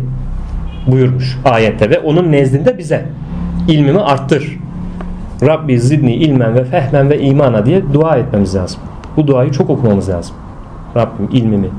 buyurmuş 0.87 1.37
ayette 1.45 1.89
ve 1.89 1.99
onun 1.99 2.31
nezdinde 2.31 2.77
bize 2.77 3.05
ilmimi 3.67 3.99
arttır. 3.99 4.57
Rabbi 5.41 5.79
zidni 5.79 6.13
ilmen 6.13 6.55
ve 6.55 6.63
fehmen 6.63 7.09
ve 7.09 7.19
imana 7.19 7.65
diye 7.65 7.93
dua 7.93 8.15
etmemiz 8.15 8.55
lazım. 8.55 8.79
Bu 9.17 9.27
duayı 9.27 9.51
çok 9.51 9.69
okumamız 9.69 10.09
lazım. 10.09 10.35
Rabbim 10.95 11.29
ilmimi, 11.31 11.69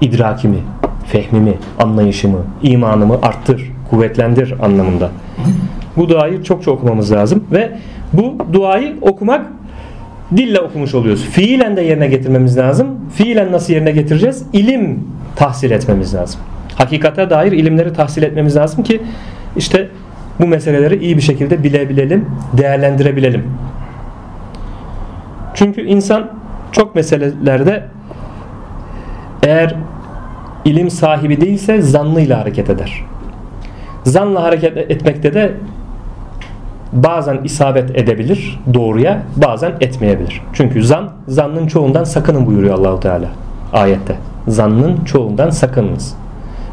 idrakimi, 0.00 0.58
fehmimi, 1.06 1.54
anlayışımı, 1.78 2.38
imanımı 2.62 3.14
arttır, 3.22 3.72
kuvvetlendir 3.90 4.54
anlamında. 4.62 5.10
Bu 5.96 6.08
duayı 6.08 6.42
çok 6.42 6.62
çok 6.62 6.78
okumamız 6.78 7.12
lazım 7.12 7.44
ve 7.52 7.72
bu 8.12 8.36
duayı 8.52 8.96
okumak 9.00 9.46
dille 10.36 10.60
okumuş 10.60 10.94
oluyoruz. 10.94 11.24
Fiilen 11.24 11.76
de 11.76 11.82
yerine 11.82 12.06
getirmemiz 12.06 12.58
lazım. 12.58 12.88
Fiilen 13.14 13.52
nasıl 13.52 13.72
yerine 13.72 13.90
getireceğiz? 13.90 14.44
İlim 14.52 15.08
tahsil 15.36 15.70
etmemiz 15.70 16.14
lazım. 16.14 16.40
Hakikate 16.74 17.30
dair 17.30 17.52
ilimleri 17.52 17.92
tahsil 17.92 18.22
etmemiz 18.22 18.56
lazım 18.56 18.84
ki 18.84 19.02
işte 19.56 19.88
bu 20.40 20.46
meseleleri 20.46 21.04
iyi 21.04 21.16
bir 21.16 21.22
şekilde 21.22 21.64
bilebilelim, 21.64 22.26
değerlendirebilelim. 22.52 23.44
Çünkü 25.54 25.82
insan 25.82 26.30
çok 26.72 26.94
meselelerde 26.94 27.84
eğer 29.42 29.76
ilim 30.64 30.90
sahibi 30.90 31.40
değilse 31.40 31.82
zannıyla 31.82 32.40
hareket 32.40 32.70
eder. 32.70 33.04
Zanla 34.04 34.42
hareket 34.42 34.76
etmekte 34.76 35.34
de 35.34 35.52
bazen 36.94 37.40
isabet 37.44 37.98
edebilir 37.98 38.60
doğruya 38.74 39.22
bazen 39.36 39.72
etmeyebilir. 39.80 40.42
Çünkü 40.52 40.84
zan 40.84 41.10
zannın 41.28 41.66
çoğundan 41.66 42.04
sakının 42.04 42.46
buyuruyor 42.46 42.78
Allahu 42.78 43.00
Teala 43.00 43.26
ayette. 43.72 44.16
Zannın 44.48 45.04
çoğundan 45.04 45.50
sakınınız. 45.50 46.16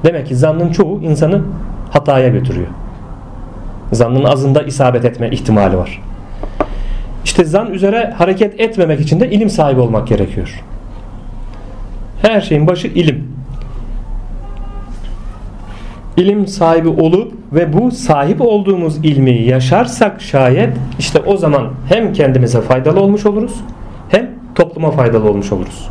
Demek 0.05 0.27
ki 0.27 0.35
zannın 0.35 0.71
çoğu 0.71 1.01
insanı 1.01 1.41
hataya 1.89 2.27
götürüyor. 2.27 2.67
Zannın 3.91 4.23
azında 4.23 4.63
isabet 4.63 5.05
etme 5.05 5.29
ihtimali 5.29 5.77
var. 5.77 6.01
İşte 7.25 7.45
zan 7.45 7.73
üzere 7.73 8.13
hareket 8.17 8.59
etmemek 8.59 8.99
için 8.99 9.19
de 9.19 9.31
ilim 9.31 9.49
sahibi 9.49 9.79
olmak 9.79 10.07
gerekiyor. 10.07 10.63
Her 12.21 12.41
şeyin 12.41 12.67
başı 12.67 12.87
ilim. 12.87 13.31
İlim 16.17 16.47
sahibi 16.47 16.87
olup 16.87 17.40
ve 17.53 17.73
bu 17.73 17.91
sahip 17.91 18.41
olduğumuz 18.41 18.97
ilmi 18.97 19.31
yaşarsak 19.31 20.21
şayet 20.21 20.69
işte 20.99 21.19
o 21.19 21.37
zaman 21.37 21.67
hem 21.89 22.13
kendimize 22.13 22.61
faydalı 22.61 22.99
olmuş 22.99 23.25
oluruz 23.25 23.55
hem 24.09 24.29
topluma 24.55 24.91
faydalı 24.91 25.29
olmuş 25.29 25.51
oluruz. 25.51 25.89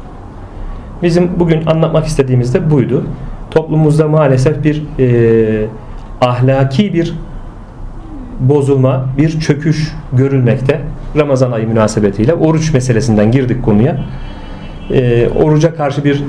Bizim 1.02 1.30
bugün 1.40 1.66
anlatmak 1.66 2.06
istediğimiz 2.06 2.54
de 2.54 2.70
buydu. 2.70 3.06
Toplumumuzda 3.50 4.08
maalesef 4.08 4.64
bir 4.64 4.82
e, 4.98 5.66
ahlaki 6.20 6.94
bir 6.94 7.14
bozulma, 8.40 9.06
bir 9.18 9.40
çöküş 9.40 9.92
görülmekte. 10.12 10.80
Ramazan 11.16 11.52
ayı 11.52 11.68
münasebetiyle 11.68 12.34
oruç 12.34 12.74
meselesinden 12.74 13.32
girdik 13.32 13.64
konuya. 13.64 13.96
E, 14.90 15.28
oruca 15.28 15.74
karşı 15.74 16.04
bir 16.04 16.22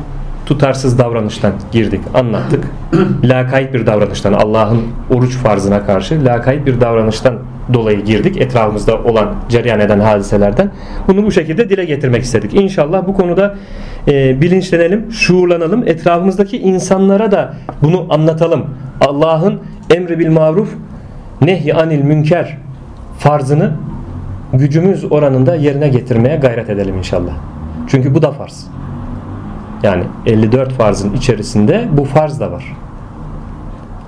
tutarsız 0.45 0.99
davranıştan 0.99 1.53
girdik, 1.71 2.01
anlattık. 2.13 2.63
lakayt 3.23 3.73
bir 3.73 3.85
davranıştan, 3.85 4.33
Allah'ın 4.33 4.81
oruç 5.09 5.35
farzına 5.35 5.85
karşı 5.85 6.25
lakayt 6.25 6.65
bir 6.65 6.81
davranıştan 6.81 7.39
dolayı 7.73 8.05
girdik. 8.05 8.41
Etrafımızda 8.41 9.03
olan, 9.03 9.35
cereyan 9.49 9.79
eden 9.79 9.99
hadiselerden. 9.99 10.71
Bunu 11.07 11.23
bu 11.25 11.31
şekilde 11.31 11.69
dile 11.69 11.85
getirmek 11.85 12.23
istedik. 12.23 12.53
İnşallah 12.53 13.07
bu 13.07 13.13
konuda 13.13 13.55
e, 14.07 14.41
bilinçlenelim, 14.41 15.11
şuurlanalım. 15.11 15.87
Etrafımızdaki 15.87 16.57
insanlara 16.57 17.31
da 17.31 17.53
bunu 17.81 18.05
anlatalım. 18.09 18.65
Allah'ın 19.01 19.59
emri 19.95 20.19
bil 20.19 20.29
maruf, 20.29 20.69
nehy 21.41 21.73
anil 21.73 22.03
münker 22.03 22.57
farzını 23.19 23.71
gücümüz 24.53 25.11
oranında 25.11 25.55
yerine 25.55 25.89
getirmeye 25.89 26.35
gayret 26.35 26.69
edelim 26.69 26.97
inşallah. 26.97 27.33
Çünkü 27.87 28.15
bu 28.15 28.21
da 28.21 28.31
farz. 28.31 28.67
Yani 29.83 30.03
54 30.25 30.73
farzın 30.73 31.13
içerisinde 31.13 31.87
bu 31.91 32.05
farz 32.05 32.39
da 32.39 32.51
var. 32.51 32.75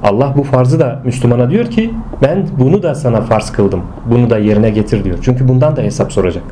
Allah 0.04 0.34
bu 0.38 0.44
farzı 0.44 0.80
da 0.80 1.02
Müslümana 1.06 1.50
diyor 1.50 1.66
ki 1.66 1.94
ben 2.22 2.48
bunu 2.60 2.84
da 2.84 2.96
sana 2.96 3.22
farz 3.22 3.52
kıldım. 3.52 3.82
Bunu 4.06 4.30
da 4.30 4.38
yerine 4.38 4.70
getir 4.70 5.04
diyor. 5.04 5.18
Çünkü 5.22 5.48
bundan 5.48 5.76
da 5.76 5.82
hesap 5.82 6.14
soracak. 6.14 6.44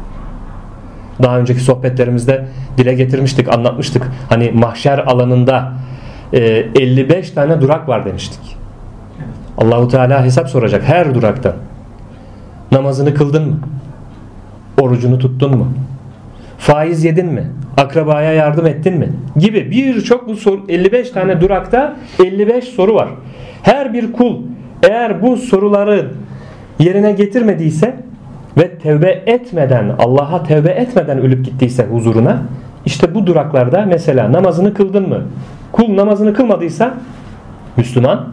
Daha 1.23 1.39
önceki 1.39 1.59
sohbetlerimizde 1.59 2.45
dile 2.77 2.93
getirmiştik, 2.93 3.53
anlatmıştık. 3.53 4.03
Hani 4.29 4.51
mahşer 4.51 4.97
alanında 4.97 5.71
55 6.33 7.31
e, 7.31 7.33
tane 7.33 7.61
durak 7.61 7.89
var 7.89 8.05
demiştik. 8.05 8.57
Allahu 9.57 9.87
Teala 9.87 10.25
hesap 10.25 10.49
soracak 10.49 10.83
her 10.83 11.15
durakta. 11.15 11.55
Namazını 12.71 13.13
kıldın 13.13 13.49
mı? 13.49 13.59
Orucunu 14.81 15.19
tuttun 15.19 15.57
mu? 15.57 15.67
Faiz 16.61 17.03
yedin 17.03 17.25
mi? 17.25 17.43
Akrabaya 17.77 18.33
yardım 18.33 18.65
ettin 18.65 18.97
mi? 18.97 19.09
Gibi 19.37 19.71
birçok 19.71 20.27
bu 20.27 20.35
soru 20.35 20.61
55 20.69 21.09
tane 21.09 21.41
durakta 21.41 21.95
55 22.25 22.63
soru 22.63 22.95
var. 22.95 23.09
Her 23.63 23.93
bir 23.93 24.11
kul 24.11 24.37
eğer 24.83 25.21
bu 25.21 25.37
soruları 25.37 26.11
yerine 26.79 27.11
getirmediyse 27.11 27.95
ve 28.57 28.77
tevbe 28.77 29.23
etmeden 29.25 29.95
Allah'a 29.99 30.43
tevbe 30.43 30.69
etmeden 30.69 31.19
ölüp 31.19 31.45
gittiyse 31.45 31.85
huzuruna 31.85 32.41
işte 32.85 33.15
bu 33.15 33.27
duraklarda 33.27 33.85
mesela 33.85 34.31
namazını 34.31 34.73
kıldın 34.73 35.09
mı? 35.09 35.21
Kul 35.71 35.97
namazını 35.97 36.33
kılmadıysa 36.33 36.93
Müslüman 37.77 38.27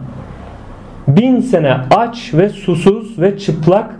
bin 1.07 1.39
sene 1.39 1.77
aç 1.95 2.33
ve 2.33 2.49
susuz 2.49 3.19
ve 3.19 3.37
çıplak 3.37 3.95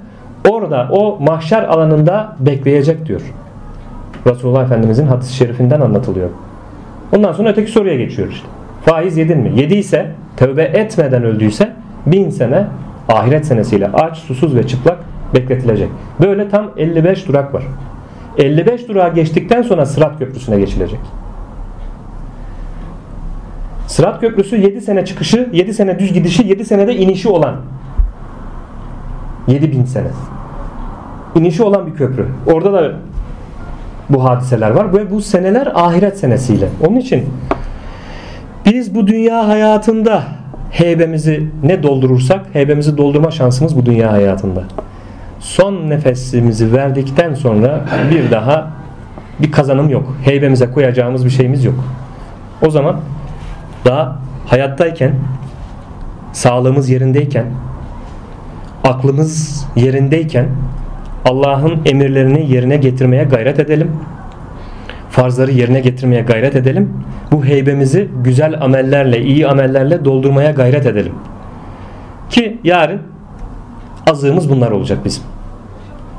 orada 0.49 0.87
o 0.91 1.19
mahşer 1.19 1.63
alanında 1.63 2.35
bekleyecek 2.39 3.05
diyor. 3.05 3.21
Resulullah 4.27 4.63
Efendimizin 4.63 5.07
hadis-i 5.07 5.33
şerifinden 5.33 5.81
anlatılıyor. 5.81 6.29
Ondan 7.15 7.33
sonra 7.33 7.49
öteki 7.49 7.71
soruya 7.71 7.95
geçiyor 7.95 8.27
işte. 8.31 8.47
Faiz 8.85 9.17
yedin 9.17 9.37
mi? 9.37 9.51
Yediyse, 9.55 10.11
tövbe 10.37 10.63
etmeden 10.63 11.23
öldüyse 11.23 11.73
bin 12.05 12.29
sene 12.29 12.67
ahiret 13.09 13.45
senesiyle 13.45 13.87
aç, 13.87 14.17
susuz 14.17 14.55
ve 14.55 14.67
çıplak 14.67 14.97
bekletilecek. 15.33 15.89
Böyle 16.21 16.49
tam 16.49 16.71
55 16.77 17.27
durak 17.27 17.53
var. 17.53 17.63
55 18.37 18.87
durağı 18.87 19.13
geçtikten 19.13 19.61
sonra 19.61 19.85
Sırat 19.85 20.19
Köprüsü'ne 20.19 20.59
geçilecek. 20.59 20.99
Sırat 23.87 24.21
Köprüsü 24.21 24.57
7 24.57 24.81
sene 24.81 25.05
çıkışı, 25.05 25.49
7 25.53 25.73
sene 25.73 25.99
düz 25.99 26.13
gidişi, 26.13 26.47
7 26.47 26.65
senede 26.65 26.95
inişi 26.95 27.29
olan 27.29 27.55
7000 29.47 29.83
sene. 29.83 30.07
İnişi 31.35 31.63
olan 31.63 31.87
bir 31.87 31.93
köprü. 31.93 32.27
Orada 32.53 32.73
da 32.73 32.93
bu 34.09 34.23
hadiseler 34.23 34.71
var 34.71 34.93
ve 34.93 35.11
bu 35.11 35.21
seneler 35.21 35.71
ahiret 35.75 36.19
senesiyle. 36.19 36.67
Onun 36.87 36.95
için 36.95 37.25
biz 38.65 38.95
bu 38.95 39.07
dünya 39.07 39.47
hayatında 39.47 40.23
heybemizi 40.71 41.47
ne 41.63 41.83
doldurursak 41.83 42.45
heybemizi 42.53 42.97
doldurma 42.97 43.31
şansımız 43.31 43.77
bu 43.77 43.85
dünya 43.85 44.11
hayatında. 44.11 44.63
Son 45.39 45.89
nefesimizi 45.89 46.73
verdikten 46.73 47.33
sonra 47.33 47.81
bir 48.11 48.31
daha 48.31 48.67
bir 49.39 49.51
kazanım 49.51 49.89
yok. 49.89 50.15
Heybemize 50.23 50.71
koyacağımız 50.71 51.25
bir 51.25 51.29
şeyimiz 51.29 51.65
yok. 51.65 51.75
O 52.65 52.69
zaman 52.69 52.99
daha 53.85 54.19
hayattayken 54.47 55.13
sağlığımız 56.33 56.89
yerindeyken 56.89 57.45
aklımız 58.83 59.65
yerindeyken 59.75 60.45
Allah'ın 61.29 61.79
emirlerini 61.85 62.51
yerine 62.51 62.77
getirmeye 62.77 63.23
gayret 63.23 63.59
edelim. 63.59 63.91
Farzları 65.09 65.51
yerine 65.51 65.79
getirmeye 65.79 66.21
gayret 66.21 66.55
edelim. 66.55 66.93
Bu 67.31 67.45
heybemizi 67.45 68.07
güzel 68.23 68.61
amellerle, 68.61 69.21
iyi 69.21 69.47
amellerle 69.47 70.05
doldurmaya 70.05 70.51
gayret 70.51 70.85
edelim. 70.85 71.13
Ki 72.29 72.57
yarın 72.63 73.01
azığımız 74.11 74.49
bunlar 74.49 74.71
olacak 74.71 74.99
bizim. 75.05 75.23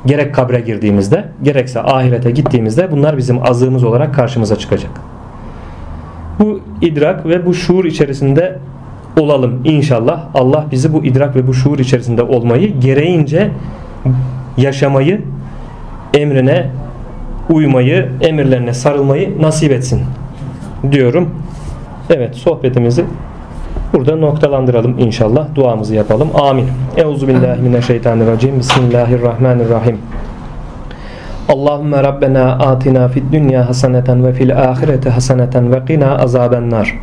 Gerek 0.05 0.35
kabre 0.35 0.59
girdiğimizde, 0.59 1.25
gerekse 1.43 1.81
ahirete 1.81 2.31
gittiğimizde 2.31 2.91
bunlar 2.91 3.17
bizim 3.17 3.43
azığımız 3.43 3.83
olarak 3.83 4.15
karşımıza 4.15 4.55
çıkacak. 4.55 4.91
Bu 6.39 6.59
idrak 6.81 7.25
ve 7.25 7.45
bu 7.45 7.53
şuur 7.53 7.85
içerisinde 7.85 8.59
olalım 9.19 9.61
inşallah. 9.63 10.25
Allah 10.33 10.65
bizi 10.71 10.93
bu 10.93 11.05
idrak 11.05 11.35
ve 11.35 11.47
bu 11.47 11.53
şuur 11.53 11.79
içerisinde 11.79 12.23
olmayı 12.23 12.79
gereğince 12.79 13.51
yaşamayı, 14.61 15.21
emrine 16.13 16.65
uymayı, 17.49 18.09
emirlerine 18.21 18.73
sarılmayı 18.73 19.41
nasip 19.41 19.71
etsin 19.71 20.01
diyorum. 20.91 21.29
Evet 22.09 22.35
sohbetimizi 22.35 23.05
burada 23.93 24.15
noktalandıralım 24.15 24.99
inşallah. 24.99 25.55
Duamızı 25.55 25.95
yapalım. 25.95 26.29
Amin. 26.41 26.67
Euzubillahimineşşeytanirracim. 26.97 28.59
Bismillahirrahmanirrahim. 28.59 29.97
Allahümme 31.49 32.03
Rabbena 32.03 32.51
atina 32.51 33.07
fid 33.07 33.23
dünya 33.31 33.69
haseneten 33.69 34.25
ve 34.25 34.33
fil 34.33 34.57
ahireti 34.57 35.09
haseneten 35.09 35.71
ve 35.73 35.85
qina 35.85 36.17
azaben 36.17 36.69
nar. 36.69 36.99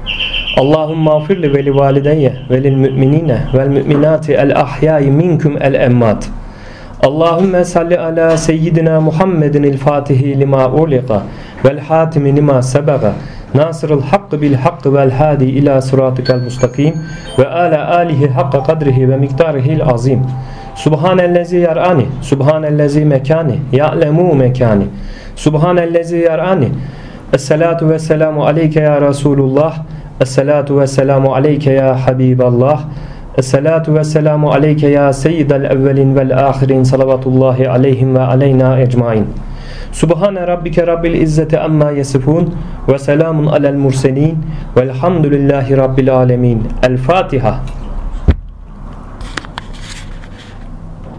Allahümme 0.58 1.10
afirli 1.10 1.54
ve 1.54 1.64
li 1.64 1.74
valideyye 1.74 2.32
ve 2.50 2.62
lil 2.62 2.76
müminine 2.76 3.38
vel 3.54 3.68
müminati 3.68 4.32
el 4.32 4.60
ahyai 4.60 5.10
minkum 5.10 5.56
el 5.60 5.74
emmat. 5.74 6.28
Allahümme 7.02 7.64
salli 7.64 7.98
ala 7.98 8.36
seyyidina 8.36 9.00
Muhammedin 9.00 9.62
il 9.62 9.78
fatihi 9.78 10.40
lima 10.40 10.68
uliqa 10.68 11.22
vel 11.64 11.78
hatimi 11.78 12.36
lima 12.36 12.62
sebaga 12.62 13.12
nasırıl 13.54 14.02
hakkı 14.02 14.42
bil 14.42 14.54
hakkı 14.54 14.94
vel 14.94 15.10
hadi 15.10 15.44
ila 15.44 15.82
sıratıkel 15.82 16.42
mustakim 16.42 16.94
ve 17.38 17.48
ala 17.48 17.96
alihi 17.96 18.28
hakka 18.28 18.62
kadrihi 18.62 19.10
ve 19.10 19.16
miktarihil 19.16 19.82
azim 19.84 20.22
Subhanellezi 20.74 21.56
yarani 21.56 22.06
Subhanellezi 22.22 23.04
mekani 23.04 23.58
ya'lemu 23.72 24.34
mekani. 24.34 24.84
Subhanellezi 25.36 26.16
yarani 26.16 26.68
Esselatu 27.32 27.90
ve 27.90 27.98
selamu 27.98 28.46
aleyke 28.46 28.80
ya 28.80 29.00
Resulullah 29.00 29.76
Esselatu 30.20 30.80
ve 30.80 30.86
selamu 30.86 31.34
aleyke 31.34 31.72
ya 31.72 32.06
Habiballah 32.06 32.80
Esselatu 33.38 33.94
ve 33.94 34.04
selamu 34.04 34.52
aleyke 34.52 34.88
ya 34.88 35.12
seyyidel 35.12 35.64
evvelin 35.64 36.16
vel 36.16 36.48
ahirin 36.48 36.82
salavatullahi 36.82 37.68
aleyhim 37.68 38.14
ve 38.14 38.20
aleyna 38.20 38.80
ecmain. 38.80 39.26
Subhane 39.92 40.46
rabbike 40.46 40.86
rabbil 40.86 41.14
izzeti 41.14 41.58
amma 41.58 41.90
yasifun 41.90 42.54
ve 42.88 42.98
selamun 42.98 43.46
alel 43.46 43.74
murselin 43.74 44.38
velhamdülillahi 44.76 45.76
rabbil 45.76 46.14
alemin. 46.14 46.62
El 46.82 46.96
Fatiha. 46.96 47.60